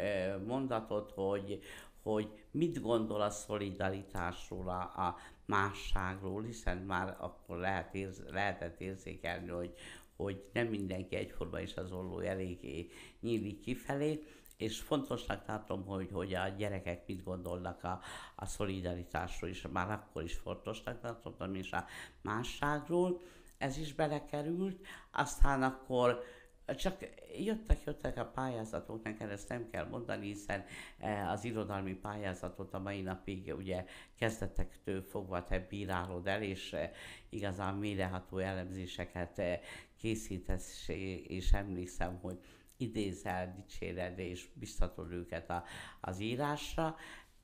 mondatot, 0.46 1.12
hogy, 1.14 1.62
hogy 2.02 2.28
mit 2.50 2.80
gondol 2.80 3.20
a 3.20 3.30
szolidaritásról, 3.30 4.68
a, 4.68 4.80
a 4.80 5.16
másságról, 5.46 6.42
hiszen 6.42 6.76
már 6.76 7.16
akkor 7.20 7.58
lehet 7.58 7.94
érz, 7.94 8.22
lehetett 8.30 8.80
érzékelni, 8.80 9.48
hogy, 9.48 9.74
hogy 10.16 10.44
nem 10.52 10.66
mindenki 10.66 11.16
egyforma, 11.16 11.60
és 11.60 11.76
az 11.76 11.92
olló 11.92 12.18
eléggé 12.18 12.90
nyílik 13.20 13.60
kifelé, 13.60 14.22
és 14.56 14.80
fontosnak 14.80 15.46
látom, 15.46 15.86
hogy, 15.86 16.08
hogy 16.12 16.34
a 16.34 16.48
gyerekek 16.48 17.06
mit 17.06 17.24
gondolnak 17.24 17.84
a, 17.84 18.00
a 18.34 18.46
szolidaritásról, 18.46 19.50
és 19.50 19.66
már 19.72 19.90
akkor 19.90 20.22
is 20.22 20.34
fontosnak 20.34 21.00
tartottam, 21.00 21.54
és 21.54 21.72
a 21.72 21.84
másságról, 22.20 23.20
ez 23.58 23.78
is 23.78 23.94
belekerült, 23.94 24.86
aztán 25.12 25.62
akkor 25.62 26.22
csak 26.66 26.98
jöttek, 27.38 27.84
jöttek 27.84 28.18
a 28.18 28.24
pályázatok, 28.24 29.02
nekem 29.02 29.30
ezt 29.30 29.48
nem 29.48 29.68
kell 29.70 29.86
mondani, 29.88 30.26
hiszen 30.26 30.64
e, 30.98 31.30
az 31.30 31.44
irodalmi 31.44 31.94
pályázatot 31.94 32.74
a 32.74 32.78
mai 32.78 33.00
napig 33.00 33.54
ugye 33.56 33.84
kezdetektől 34.18 35.02
fogva 35.02 35.44
te 35.44 35.58
bírálod 35.58 36.26
el, 36.26 36.42
és 36.42 36.72
e, 36.72 36.92
igazán 37.28 37.74
mélyreható 37.74 38.38
elemzéseket 38.38 39.38
e, 39.38 39.60
készítesz, 39.96 40.88
és 41.26 41.52
emlékszem, 41.52 42.18
hogy 42.22 42.38
idézel, 42.76 43.54
dicséred 43.56 44.18
és 44.18 44.48
biztatod 44.54 45.12
őket 45.12 45.50
a, 45.50 45.64
az 46.00 46.20
írásra, 46.20 46.96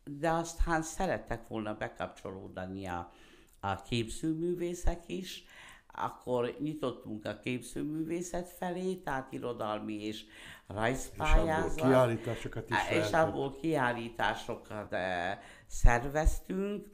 de 0.04 0.30
aztán 0.30 0.82
szerettek 0.82 1.48
volna 1.48 1.74
bekapcsolódni 1.74 2.86
a, 2.86 3.12
a 3.60 3.82
képzőművészek 3.82 5.02
is, 5.06 5.44
akkor 5.92 6.56
nyitottunk 6.60 7.24
a 7.24 7.38
képzőművészet 7.38 8.48
felé, 8.48 8.94
tehát 8.94 9.32
irodalmi 9.32 10.04
és 10.04 10.24
rajzpályázat. 10.66 11.76
És 11.76 11.82
abból 11.82 11.90
kiállításokat 11.90 12.70
is 12.70 12.76
És 12.90 13.10
abból 13.12 13.56
kiállításokat 13.56 14.92
e, 14.92 15.40
szerveztünk, 15.66 16.86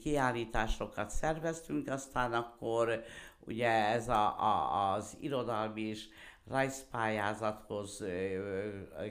kiállításokat 0.00 1.10
szerveztünk, 1.10 1.88
aztán 1.88 2.32
akkor 2.32 3.02
ugye 3.38 3.68
ez 3.68 4.08
a, 4.08 4.40
a, 4.40 4.92
az 4.92 5.16
irodalmi 5.20 5.80
és 5.80 6.08
rajzpályázathoz 6.50 8.04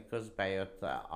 közbejött 0.09 0.81
a, 0.81 1.07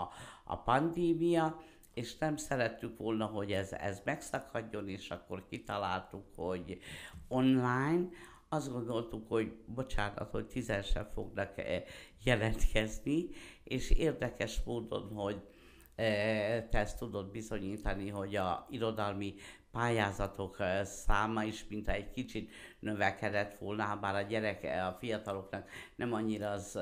a, 0.00 0.10
a 0.44 0.56
pandémia, 0.56 1.60
és 1.94 2.18
nem 2.18 2.36
szerettük 2.36 2.98
volna, 2.98 3.26
hogy 3.26 3.52
ez, 3.52 3.72
ez 3.72 4.00
megszakadjon, 4.04 4.88
és 4.88 5.10
akkor 5.10 5.44
kitaláltuk, 5.48 6.24
hogy 6.36 6.78
online, 7.28 8.08
azt 8.48 8.72
gondoltuk, 8.72 9.28
hogy 9.28 9.52
bocsánat, 9.66 10.30
hogy 10.30 10.46
tízesen 10.46 11.06
fognak 11.14 11.58
eh, 11.58 11.82
jelentkezni, 12.24 13.28
és 13.64 13.90
érdekes 13.90 14.62
módon, 14.64 15.10
hogy 15.14 15.40
te 15.94 16.78
ezt 16.78 16.98
tudod 16.98 17.30
bizonyítani, 17.30 18.08
hogy 18.08 18.36
a 18.36 18.66
irodalmi 18.70 19.34
pályázatok 19.72 20.56
száma 20.82 21.44
is 21.44 21.66
mint 21.68 21.88
egy 21.88 22.10
kicsit 22.10 22.50
növekedett 22.78 23.58
volna, 23.58 23.98
bár 24.00 24.14
a 24.14 24.20
gyerek, 24.20 24.64
a 24.64 24.96
fiataloknak 24.98 25.68
nem 25.96 26.12
annyira 26.12 26.50
az, 26.50 26.78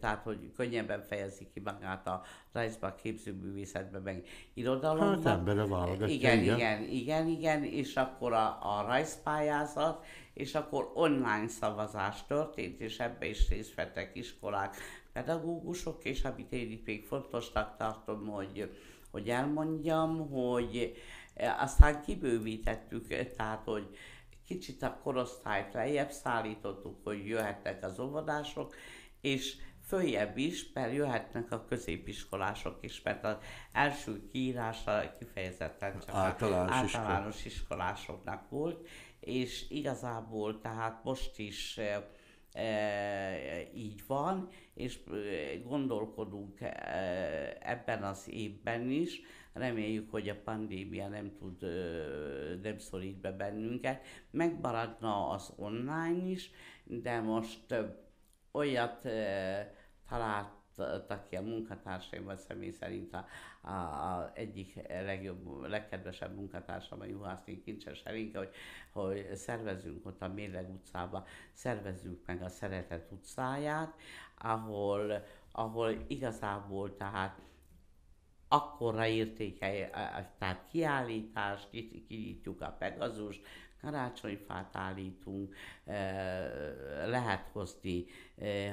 tehát 0.00 0.22
hogy 0.22 0.52
könnyebben 0.56 1.02
fejezi 1.02 1.48
ki 1.54 1.60
magát 1.60 2.06
a 2.06 2.22
rajzba, 2.52 2.94
képzőművészetben, 2.94 4.02
meg 4.02 4.26
irodalomban. 4.54 5.22
Hát 5.22 5.38
embere 5.38 5.66
válogatja, 5.66 6.14
igen, 6.14 6.42
igen, 6.42 6.58
igen, 6.58 6.82
igen, 6.88 7.26
igen, 7.26 7.64
és 7.64 7.96
akkor 7.96 8.32
a, 8.32 8.58
a 8.60 8.84
rajzpályázat, 8.86 10.04
és 10.34 10.54
akkor 10.54 10.90
online 10.94 11.48
szavazás 11.48 12.26
történt, 12.26 12.80
és 12.80 12.98
ebbe 12.98 13.26
is 13.26 13.48
részt 13.48 13.74
vettek 13.74 14.10
iskolák, 14.14 14.76
pedagógusok, 15.18 16.04
és 16.04 16.24
amit 16.24 16.52
én 16.52 16.82
még 16.84 17.04
fontosnak 17.04 17.76
tartom, 17.76 18.26
hogy, 18.26 18.76
hogy 19.10 19.28
elmondjam, 19.28 20.30
hogy 20.30 20.96
aztán 21.58 22.02
kibővítettük, 22.02 23.34
tehát 23.36 23.64
hogy 23.64 23.96
kicsit 24.46 24.82
a 24.82 24.98
korosztályt 25.02 25.72
lejjebb 25.72 26.10
szállítottuk, 26.10 27.04
hogy 27.04 27.26
jöhetnek 27.26 27.84
az 27.84 27.98
óvodások, 27.98 28.74
és 29.20 29.56
följebb 29.86 30.36
is, 30.36 30.72
mert 30.72 30.92
jöhetnek 30.92 31.52
a 31.52 31.64
középiskolások 31.64 32.78
is, 32.80 33.02
mert 33.02 33.24
az 33.24 33.36
első 33.72 34.28
kiírása 34.32 35.14
kifejezetten 35.18 35.98
csak 36.00 36.14
általános, 36.14 36.94
általános 36.94 37.44
iskolásoknak 37.44 38.50
volt, 38.50 38.88
és 39.20 39.70
igazából 39.70 40.60
tehát 40.60 41.04
most 41.04 41.38
is 41.38 41.78
e, 41.78 41.82
e, 41.82 42.08
így 43.74 44.02
van, 44.06 44.48
és 44.74 45.00
gondolkodunk 45.64 46.60
e, 46.60 47.56
ebben 47.60 48.02
az 48.02 48.28
évben 48.30 48.90
is, 48.90 49.20
reméljük, 49.52 50.10
hogy 50.10 50.28
a 50.28 50.40
pandémia 50.44 51.08
nem 51.08 51.36
tud, 51.38 51.62
nem 52.62 52.78
szorít 52.78 53.20
be 53.20 53.32
bennünket. 53.32 54.04
Megmaradna 54.30 55.28
az 55.28 55.52
online 55.56 56.26
is, 56.26 56.50
de 56.84 57.20
most 57.20 57.74
olyat 58.52 59.00
találtak 60.08 60.57
ki 61.28 61.36
a 61.36 61.42
munkatársaimmal 61.42 62.36
személy 62.36 62.70
szerint 62.70 63.14
a, 63.14 63.26
a, 63.60 63.70
a 63.70 64.30
egyik 64.34 64.74
legjobb, 64.88 65.62
legkedvesebb 65.62 66.34
munkatársam, 66.34 67.00
a 67.00 67.04
Juhászné 67.04 67.60
Kincses 67.60 68.02
Elinke, 68.02 68.38
hogy, 68.38 68.50
hogy 68.92 69.34
szervezünk 69.34 70.06
ott 70.06 70.22
a 70.22 70.28
Mérleg 70.28 70.70
utcába, 70.70 71.26
szervezzük 71.52 72.26
meg 72.26 72.42
a 72.42 72.48
Szeretet 72.48 73.10
utcáját, 73.10 73.94
ahol, 74.38 75.24
ahol 75.52 76.04
igazából 76.06 76.96
tehát 76.96 77.38
akkorra 78.48 79.06
értékelj, 79.06 79.84
tehát 80.38 80.66
kiállítás, 80.70 81.68
kinyitjuk 82.08 82.60
a 82.60 82.76
Pegazus, 82.78 83.40
karácsonyfát 83.80 84.76
állítunk, 84.76 85.54
lehet 87.06 87.48
hozni 87.52 88.04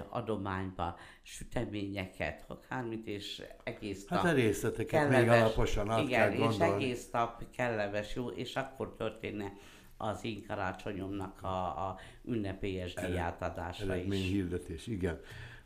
adományba 0.09 0.97
süteményeket, 1.21 2.43
akármit, 2.47 3.07
és 3.07 3.43
egész 3.63 4.07
nap... 4.07 4.19
Hát 4.19 4.31
a 4.31 4.35
részleteket 4.35 5.01
kellemes, 5.01 5.19
még 5.19 5.29
alaposan 5.29 5.89
át 5.89 6.03
Igen, 6.03 6.37
kell 6.37 6.49
és 6.49 6.57
egész 6.57 7.09
nap 7.11 7.43
kellemes, 7.55 8.15
jó, 8.15 8.27
és 8.29 8.55
akkor 8.55 8.95
történne 8.97 9.53
az 9.97 10.23
én 10.23 10.45
karácsonyomnak 10.47 11.43
a, 11.43 11.87
a 11.87 11.97
ünnepélyes 12.23 12.93
díjátadása 12.93 13.95
is. 13.95 14.27
hirdetés, 14.27 14.87
igen. 14.87 15.19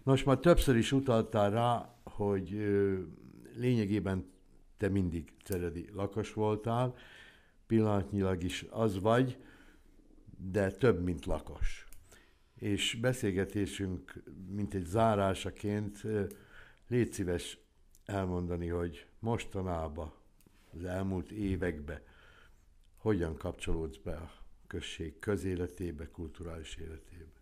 Most 0.04 0.25
már 0.25 0.38
többször 0.38 0.75
is 0.75 0.91
utaltál 0.91 1.52
rá, 1.52 1.95
hogy 2.04 2.49
lényegében 3.56 4.32
te 4.78 4.89
mindig 4.89 5.34
ceredi 5.43 5.89
lakos 5.93 6.34
voltál, 6.34 6.95
pillanatnyilag 7.70 8.44
is 8.44 8.66
az 8.70 9.00
vagy, 9.00 9.38
de 10.38 10.72
több, 10.72 11.04
mint 11.04 11.26
lakos. 11.26 11.88
És 12.56 12.98
beszélgetésünk, 13.02 14.24
mint 14.48 14.74
egy 14.74 14.86
zárásaként, 14.86 16.02
légy 16.88 17.14
szíves 17.14 17.58
elmondani, 18.06 18.68
hogy 18.68 19.08
mostanában, 19.20 20.14
az 20.74 20.84
elmúlt 20.84 21.32
években 21.32 22.02
hogyan 22.98 23.38
kapcsolódsz 23.38 23.98
be 23.98 24.16
a 24.16 24.32
község 24.68 25.20
közéletébe, 25.20 26.08
kulturális 26.12 26.76
életébe? 26.76 27.40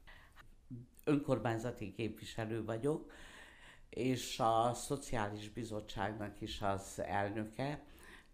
Önkormányzati 1.04 1.92
képviselő 1.92 2.64
vagyok, 2.64 3.12
és 3.90 4.40
a 4.40 4.74
Szociális 4.74 5.50
Bizottságnak 5.50 6.42
is 6.42 6.62
az 6.62 7.00
elnöke, 7.00 7.84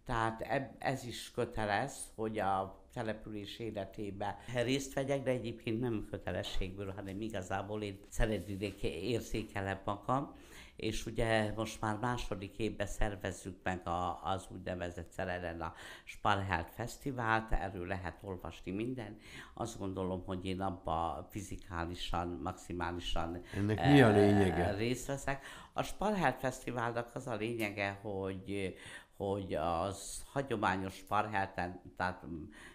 tehát 0.06 0.46
ez 0.78 1.06
is 1.06 1.32
kötelez, 1.32 2.12
hogy 2.16 2.40
a 2.40 2.82
település 2.94 3.60
életébe 3.60 4.38
részt 4.54 4.94
vegyek, 4.94 5.24
de 5.24 5.32
egyébként 5.32 5.80
nem 5.80 6.08
kötelességből, 6.10 6.92
hanem 6.92 7.22
igazából 7.22 7.82
én 7.82 8.00
szeretnék 8.10 8.84
érzékelem 8.84 9.80
magam 9.86 10.36
és 10.76 11.06
ugye 11.06 11.54
most 11.56 11.82
már 11.82 11.98
második 12.02 12.58
évben 12.58 12.88
szervezzük 12.88 13.58
meg 13.64 13.88
a, 13.88 14.20
az 14.24 14.48
úgynevezett 14.52 15.12
Szerelen 15.12 15.62
a 15.62 15.74
Sparhelt 16.04 16.70
Fesztivált, 16.70 17.52
erről 17.52 17.88
lehet 17.88 18.18
olvasni 18.22 18.72
minden. 18.72 19.18
Azt 19.54 19.80
gondolom, 19.80 20.24
hogy 20.26 20.46
én 20.46 20.62
abba 20.62 21.28
fizikálisan, 21.32 22.40
maximálisan 22.44 23.42
Ennek 23.56 23.92
mi 23.92 24.02
a 24.02 24.10
lényege? 24.10 24.76
részt 24.76 25.08
veszek. 25.08 25.46
A 25.74 25.84
Sparhelt 25.84 26.40
Fesztiválnak 26.40 27.16
az 27.16 27.28
a 27.28 27.36
lényege, 27.36 28.00
hogy 28.02 28.76
hogy 29.18 29.54
az 29.54 30.24
hagyományos 30.32 30.94
Sparhelten, 30.94 31.82
tehát 31.98 32.24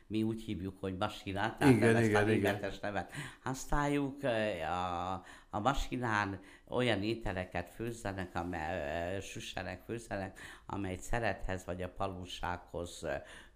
mi 0.06 0.22
úgy 0.22 0.42
hívjuk, 0.42 0.80
hogy 0.80 0.96
masinát, 0.96 1.58
tehát 1.58 1.74
igen, 1.74 1.92
nem 1.92 2.02
igen, 2.02 2.22
ezt 2.22 2.28
a 2.28 2.32
igen. 2.32 2.72
nevet 2.80 3.12
használjuk. 3.42 4.22
A, 4.22 5.12
a 5.50 5.58
masinán 5.58 6.40
olyan 6.68 7.02
ételeket 7.02 7.70
főzzenek, 7.70 8.34
amely, 8.34 9.20
süssenek, 9.20 9.82
főzzenek, 9.84 10.40
amely 10.66 10.96
szerethez 10.96 11.64
vagy 11.64 11.82
a 11.82 11.88
palúsághoz 11.88 13.06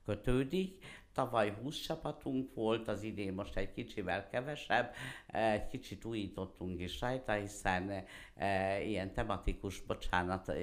kötődik. 0.04 0.84
Tavaly 1.14 1.53
20 1.62 1.81
csapatunk 1.81 2.55
volt, 2.55 2.88
az 2.88 3.03
idén 3.03 3.33
most 3.33 3.57
egy 3.57 3.72
kicsivel 3.72 4.29
kevesebb, 4.29 4.90
egy 5.27 5.66
kicsit 5.66 6.05
újítottunk 6.05 6.81
is 6.81 7.01
rajta, 7.01 7.33
hiszen 7.33 8.05
e, 8.35 8.83
ilyen 8.83 9.12
tematikus, 9.12 9.81
bocsánat, 9.81 10.48
e, 10.48 10.55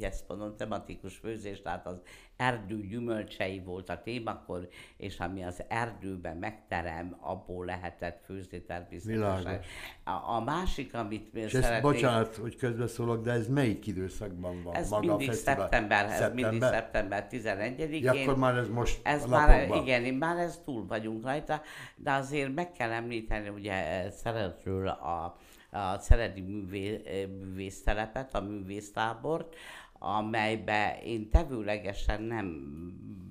ezt 0.00 0.28
mondom, 0.28 0.56
tematikus 0.56 1.16
főzés, 1.16 1.62
tehát 1.62 1.86
az 1.86 2.02
erdő 2.36 2.86
gyümölcsei 2.86 3.60
volt 3.60 3.88
a 3.88 4.02
témakor, 4.02 4.68
és 4.96 5.18
ami 5.18 5.44
az 5.44 5.62
erdőben 5.68 6.36
megterem, 6.36 7.16
abból 7.20 7.64
lehetett 7.64 8.22
főzni 8.24 8.62
természetesen. 8.62 9.60
A, 10.04 10.10
a 10.10 10.40
másik, 10.44 10.94
amit 10.94 11.34
és 11.34 11.50
szeretnék... 11.50 11.72
ezt, 11.72 11.82
bocsánat, 11.82 12.36
hogy 12.36 12.56
közbeszólok, 12.56 13.22
de 13.22 13.30
ez 13.30 13.48
melyik 13.48 13.86
időszakban 13.86 14.62
van? 14.62 14.74
Ez 14.74 14.90
maga 14.90 15.06
mindig 15.06 15.28
a 15.28 15.32
szeptember, 15.32 16.08
szeptember, 16.08 16.28
ez 16.28 16.34
mindig 16.34 16.62
szeptember 16.62 17.26
11-én. 17.30 18.02
Ja, 18.02 18.12
akkor 18.12 18.36
már 18.36 18.56
ez 18.56 18.68
most 18.68 19.00
ez 19.02 19.26
már, 19.26 19.68
Igen, 19.74 19.91
már 20.18 20.36
ez 20.36 20.60
túl 20.64 20.86
vagyunk 20.86 21.24
rajta, 21.24 21.62
de 21.96 22.12
azért 22.12 22.54
meg 22.54 22.72
kell 22.72 22.90
említeni, 22.90 23.48
ugye 23.48 24.10
szeretről 24.10 24.88
a, 24.88 25.38
a 25.70 25.98
Szeredi 25.98 26.40
művé, 26.40 27.00
művésztelepet, 27.26 28.34
a 28.34 28.40
művésztábort, 28.40 29.56
amelybe 29.92 30.98
én 31.04 31.30
tevőlegesen 31.30 32.22
nem 32.22 32.66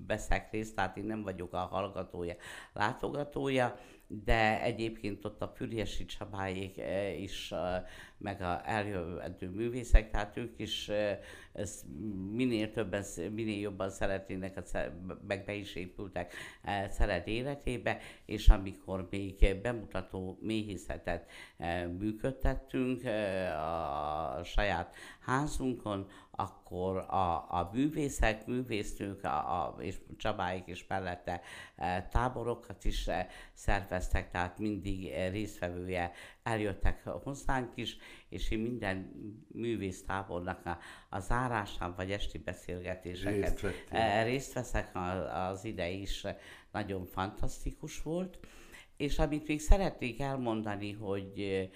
veszek 0.07 0.51
részt, 0.51 0.75
tehát 0.75 0.97
én 0.97 1.05
nem 1.05 1.23
vagyok 1.23 1.53
a 1.53 1.57
hallgatója, 1.57 2.35
látogatója, 2.73 3.79
de 4.07 4.61
egyébként 4.61 5.25
ott 5.25 5.41
a 5.41 5.51
Füriesi 5.55 6.05
Csabáék 6.05 6.77
eh, 6.77 7.21
is, 7.21 7.53
meg 8.21 8.41
a 8.41 8.69
eljövendő 8.69 9.49
művészek, 9.49 10.11
tehát 10.11 10.37
ők 10.37 10.59
is 10.59 10.91
ezt 11.53 11.85
minél 12.31 12.71
többen, 12.71 13.03
minél 13.31 13.59
jobban 13.59 13.89
szeretnének, 13.89 14.61
meg 15.27 15.45
be 15.45 15.53
is 15.53 15.75
épültek 15.75 16.33
szeret 16.89 17.27
életébe, 17.27 17.97
és 18.25 18.47
amikor 18.47 19.07
még 19.09 19.61
bemutató 19.61 20.37
méhészetet 20.41 21.29
működtettünk 21.97 23.03
a 23.57 24.43
saját 24.43 24.95
házunkon, 25.19 26.07
akkor 26.31 26.97
a, 26.97 27.51
a 27.51 27.69
művészek, 27.73 28.45
művésznők 28.45 29.23
a, 29.23 29.61
a, 29.61 29.75
és 29.79 29.95
Csabáik 30.17 30.67
és 30.67 30.85
mellette 30.87 31.41
e, 31.75 32.07
táborokat 32.11 32.85
is 32.85 33.07
e, 33.07 33.27
szerveztek, 33.53 34.31
tehát 34.31 34.59
mindig 34.59 35.07
e, 35.07 35.29
résztvevője 35.29 36.11
eljöttek 36.43 37.03
hozzánk 37.03 37.71
is, 37.75 37.97
és 38.31 38.51
én 38.51 38.59
minden 38.59 39.11
művésztábornak 39.47 40.65
a, 40.65 40.77
a 41.09 41.19
zárásán 41.19 41.93
vagy 41.95 42.11
esti 42.11 42.37
beszélgetéseket 42.37 43.61
részt, 43.61 44.23
részt 44.23 44.53
veszek, 44.53 44.91
az 45.33 45.65
ide 45.65 45.89
is 45.89 46.25
nagyon 46.71 47.05
fantasztikus 47.05 48.01
volt. 48.01 48.39
És 48.97 49.19
amit 49.19 49.47
még 49.47 49.59
szeretnék 49.59 50.19
elmondani, 50.19 50.91
hogy 50.91 51.69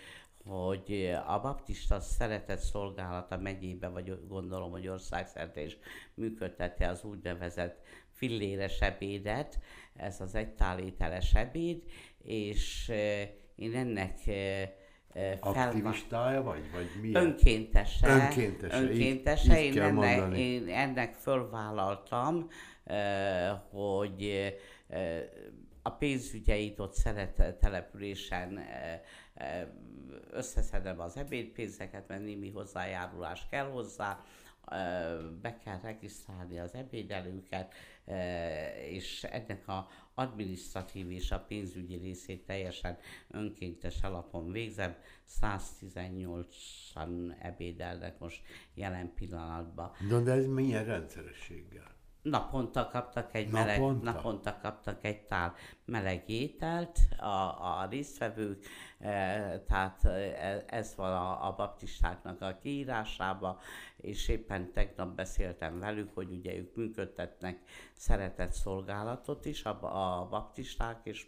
hogy 0.46 1.16
a 1.28 1.40
baptista 1.40 2.00
szeretett 2.00 2.60
szolgálata 2.60 3.38
megyébe, 3.38 3.88
vagy 3.88 4.28
gondolom, 4.28 4.72
hogy 4.72 4.88
országszerte 4.88 5.64
is 5.64 5.78
működteti 6.14 6.84
az 6.84 7.04
úgynevezett 7.04 7.82
filléres 8.12 8.80
ebédet, 8.80 9.60
ez 9.96 10.22
az 10.22 10.36
egytálételes 10.36 11.34
ebéd, 11.34 11.84
és 12.24 12.92
én 13.56 13.76
ennek 13.76 14.20
Aktivistája 15.40 16.44
vagy? 16.44 16.72
vagy 16.72 16.90
milyen? 17.02 17.24
Önkéntese. 17.24 18.08
Önkéntese. 18.08 18.82
Önkéntese. 18.82 19.62
Így, 19.62 19.68
így 19.68 19.76
én, 19.76 19.82
ennek, 19.82 20.38
én 20.38 20.68
ennek 20.68 21.14
fölvállaltam, 21.14 22.48
hogy 23.70 24.54
a 25.82 25.90
pénzügyeit 25.90 26.80
ott 26.80 26.94
szeret 26.94 27.56
településen 27.60 28.60
összeszedem 30.32 31.00
az 31.00 31.18
ebédpénzeket, 31.18 32.08
mert 32.08 32.24
némi 32.24 32.52
hozzájárulás 32.52 33.48
kell 33.50 33.66
hozzá, 33.66 34.24
be 35.42 35.58
kell 35.64 35.80
regisztrálni 35.82 36.60
az 36.60 36.74
ebédelőket, 36.74 37.74
és 38.90 39.24
ennek 39.24 39.68
a 39.68 39.88
adminisztratív 40.14 41.12
és 41.12 41.32
a 41.32 41.40
pénzügyi 41.40 41.96
részét 41.96 42.46
teljesen 42.46 42.98
önkéntes 43.32 44.02
alapon 44.02 44.52
végzem. 44.52 44.96
118-an 45.42 47.36
ebédelnek 47.40 48.20
most 48.20 48.42
jelen 48.74 49.14
pillanatban. 49.14 49.92
De, 50.10 50.20
de 50.20 50.32
ez 50.32 50.46
milyen 50.46 50.86
rendszerességgel? 50.86 51.95
Naponta 52.26 52.88
kaptak 52.88 53.34
egy 53.34 53.50
meleg, 53.50 53.80
naponta? 53.80 54.12
naponta 54.12 54.58
kaptak 54.62 55.04
egy 55.04 55.22
tál 55.22 55.54
meleg 55.86 56.30
ételt 56.30 57.00
a, 57.18 57.26
a 57.80 57.88
résztvevők, 57.90 58.66
e, 59.00 59.60
tehát 59.68 60.06
e, 60.06 60.64
ez 60.68 60.96
van 60.96 61.12
a, 61.12 61.48
a 61.48 61.56
baptistáknak 61.56 62.42
a 62.42 62.58
kiírásába, 62.62 63.60
és 63.98 64.28
éppen 64.28 64.72
tegnap 64.72 65.16
beszéltem 65.16 65.80
velük, 65.80 66.14
hogy 66.14 66.32
ugye 66.32 66.56
ők 66.56 66.76
működtetnek 66.76 67.60
szeretett 67.94 68.52
szolgálatot 68.52 69.46
is, 69.46 69.64
a, 69.64 69.80
a 70.20 70.28
baptisták, 70.28 71.00
és 71.04 71.28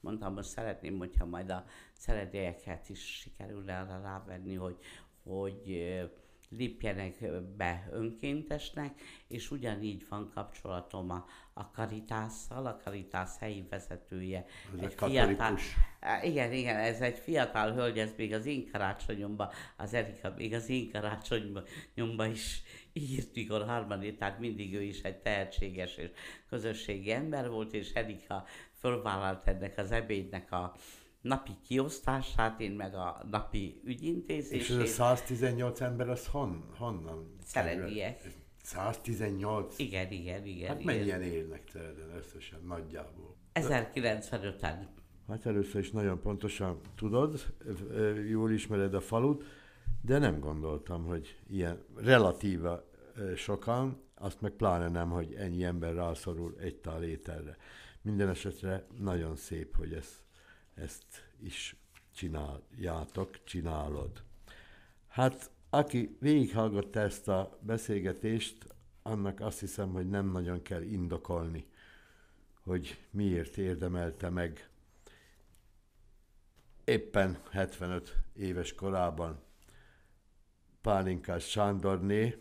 mondtam, 0.00 0.34
hogy 0.34 0.44
szeretném, 0.44 0.98
hogyha 0.98 1.26
majd 1.26 1.50
a 1.50 1.64
szeretélyeket 1.92 2.88
is 2.88 3.18
sikerülne 3.20 3.78
arra 3.78 4.00
rávenni, 4.02 4.54
hogy, 4.54 4.76
hogy 5.22 5.68
lépjenek 6.56 7.42
be 7.56 7.88
önkéntesnek, 7.92 9.00
és 9.28 9.50
ugyanígy 9.50 10.06
van 10.08 10.30
kapcsolatom 10.34 11.10
a, 11.10 11.26
a 11.52 11.70
Karitásszal, 11.70 12.66
a 12.66 12.80
Karitász 12.84 13.38
helyi 13.38 13.66
vezetője. 13.70 14.44
Ez 14.80 14.82
egy 14.82 14.94
fiatal, 14.94 15.58
igen, 16.22 16.52
igen, 16.52 16.76
ez 16.76 17.00
egy 17.00 17.18
fiatal 17.18 17.72
hölgy, 17.72 17.98
ez 17.98 18.12
még 18.16 18.32
az 18.32 18.46
én 18.46 18.70
karácsonyomban, 18.72 19.48
az 19.76 19.94
Erika 19.94 20.34
még 20.36 20.54
az 20.54 20.68
én 20.68 20.90
karácsonyomban 20.90 22.30
is 22.30 22.62
írt, 22.92 23.34
mikor 23.34 23.66
harmadik, 23.66 24.18
tehát 24.18 24.38
mindig 24.38 24.74
ő 24.74 24.82
is 24.82 25.02
egy 25.02 25.16
tehetséges 25.16 25.96
és 25.96 26.10
közösségi 26.48 27.10
ember 27.10 27.50
volt, 27.50 27.72
és 27.72 27.92
Erika 27.92 28.44
fölvállalt 28.72 29.46
ennek 29.46 29.78
az 29.78 29.92
ebédnek 29.92 30.52
a, 30.52 30.74
napi 31.20 31.52
kiosztását, 31.66 32.60
én 32.60 32.72
meg 32.72 32.94
a 32.94 33.26
napi 33.30 33.80
ügyintézését. 33.84 34.60
És 34.60 34.70
ez 34.70 34.76
a 34.76 34.86
118 34.86 35.80
ember, 35.80 36.08
az 36.08 36.26
hon, 36.26 36.64
honnan? 36.76 37.36
Szerediek. 37.44 38.22
118? 38.62 39.78
Igen, 39.78 40.10
igen, 40.12 40.44
igen. 40.44 40.68
Hát 40.68 40.80
igen. 40.80 40.96
mennyien 40.96 41.22
élnek 41.22 41.62
Szereden 41.72 42.16
összesen 42.16 42.60
nagyjából? 42.66 43.36
1095-en. 43.54 44.74
Hát 45.28 45.46
először 45.46 45.80
is 45.80 45.90
nagyon 45.90 46.20
pontosan 46.20 46.80
tudod, 46.94 47.54
jól 48.28 48.50
ismered 48.50 48.94
a 48.94 49.00
falut, 49.00 49.44
de 50.02 50.18
nem 50.18 50.40
gondoltam, 50.40 51.04
hogy 51.04 51.38
ilyen 51.46 51.84
relatíva 51.96 52.90
sokan, 53.36 54.02
azt 54.14 54.40
meg 54.40 54.50
pláne 54.50 54.88
nem, 54.88 55.10
hogy 55.10 55.34
ennyi 55.34 55.64
ember 55.64 55.94
rászorul 55.94 56.54
egy 56.58 56.76
tál 56.76 57.02
ételre. 57.02 57.56
Minden 58.02 58.28
esetre 58.28 58.86
nagyon 58.98 59.36
szép, 59.36 59.76
hogy 59.76 59.92
ezt 59.92 60.22
ezt 60.80 61.04
is 61.42 61.76
csináljátok, 62.14 63.44
csinálod. 63.44 64.22
Hát, 65.06 65.50
aki 65.70 66.16
végighallgatta 66.20 67.00
ezt 67.00 67.28
a 67.28 67.58
beszélgetést, 67.60 68.74
annak 69.02 69.40
azt 69.40 69.60
hiszem, 69.60 69.92
hogy 69.92 70.08
nem 70.08 70.30
nagyon 70.30 70.62
kell 70.62 70.82
indokolni, 70.82 71.66
hogy 72.62 72.98
miért 73.10 73.56
érdemelte 73.56 74.28
meg 74.28 74.70
éppen 76.84 77.38
75 77.50 78.16
éves 78.32 78.74
korában 78.74 79.42
Pálinkás 80.80 81.48
Sándorné 81.48 82.36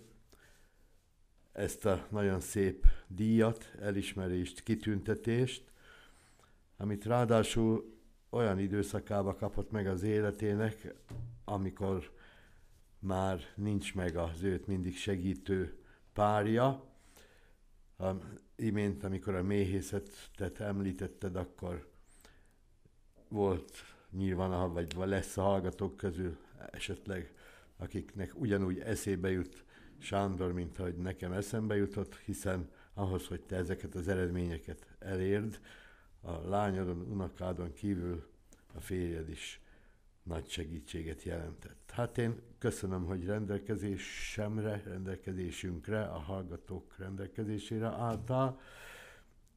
ezt 1.51 1.85
a 1.85 2.07
nagyon 2.09 2.39
szép 2.39 2.85
díjat, 3.07 3.71
elismerést, 3.79 4.63
kitüntetést, 4.63 5.71
amit 6.77 7.05
ráadásul 7.05 7.98
olyan 8.30 8.59
időszakába 8.59 9.36
kapott 9.36 9.71
meg 9.71 9.88
az 9.88 10.03
életének, 10.03 10.95
amikor 11.43 12.11
már 12.99 13.39
nincs 13.55 13.95
meg 13.95 14.15
az 14.15 14.43
őt 14.43 14.67
mindig 14.67 14.97
segítő 14.97 15.77
párja. 16.13 16.88
A, 17.97 18.09
imént, 18.55 19.03
amikor 19.03 19.36
a 19.36 19.43
méhészetet 19.43 20.59
említetted, 20.59 21.36
akkor 21.36 21.89
volt 23.27 23.71
nyilván, 24.11 24.73
vagy 24.73 24.95
lesz 24.95 25.38
a 25.38 25.41
hallgatók 25.41 25.97
közül 25.97 26.38
esetleg, 26.71 27.34
akiknek 27.77 28.39
ugyanúgy 28.39 28.80
eszébe 28.80 29.30
jut 29.30 29.63
Sándor, 29.97 30.53
mint 30.53 30.80
ahogy 30.80 30.95
nekem 30.95 31.32
eszembe 31.32 31.75
jutott, 31.75 32.15
hiszen 32.15 32.69
ahhoz, 32.93 33.27
hogy 33.27 33.41
te 33.41 33.55
ezeket 33.55 33.95
az 33.95 34.07
eredményeket 34.07 34.86
elérd, 34.99 35.59
a 36.22 36.32
lányodon, 36.32 37.01
unokádon 37.01 37.74
kívül 37.74 38.28
a 38.74 38.80
férjed 38.80 39.30
is 39.30 39.61
nagy 40.24 40.49
segítséget 40.49 41.24
jelentett. 41.24 41.91
Hát 41.93 42.17
én 42.17 42.41
köszönöm, 42.57 43.05
hogy 43.05 43.26
rendelkezésemre, 43.26 44.82
rendelkezésünkre, 44.86 46.03
a 46.03 46.20
hallgatók 46.20 46.95
rendelkezésére 46.97 47.88
álltál, 47.88 48.59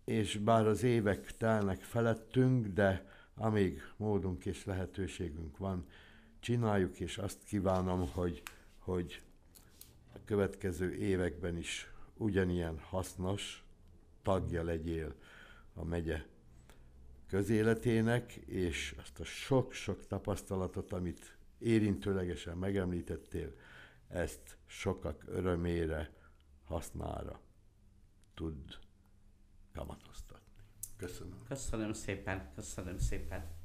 és 0.05 0.37
bár 0.37 0.67
az 0.67 0.83
évek 0.83 1.37
telnek 1.37 1.81
felettünk, 1.81 2.67
de 2.67 3.11
amíg 3.35 3.81
módunk 3.97 4.47
és 4.47 4.65
lehetőségünk 4.65 5.57
van, 5.57 5.87
csináljuk, 6.41 7.01
és 7.01 7.19
azt 7.19 7.45
kívánom, 7.45 8.11
hogy, 8.11 8.43
hogy 8.79 9.23
a 10.15 10.19
következő 10.25 10.95
években 10.95 11.57
is 11.57 11.91
ugyanilyen 12.17 12.79
hasznos 12.79 13.65
tagja 14.23 14.63
legyél 14.63 15.15
a 15.75 15.85
megye 15.85 16.23
közéletének, 17.33 18.33
és 18.37 18.95
azt 18.99 19.21
a 19.21 19.25
sok-sok 19.25 20.07
tapasztalatot, 20.07 20.93
amit 20.93 21.37
érintőlegesen 21.59 22.57
megemlítettél, 22.57 23.55
ezt 24.09 24.57
sokak 24.67 25.25
örömére, 25.27 26.11
hasznára 26.65 27.41
tud 28.35 28.79
kamatoztatni. 29.75 30.63
Köszönöm. 30.97 31.43
Köszönöm 31.49 31.93
szépen, 31.93 32.53
köszönöm 32.55 32.99
szépen. 32.99 33.62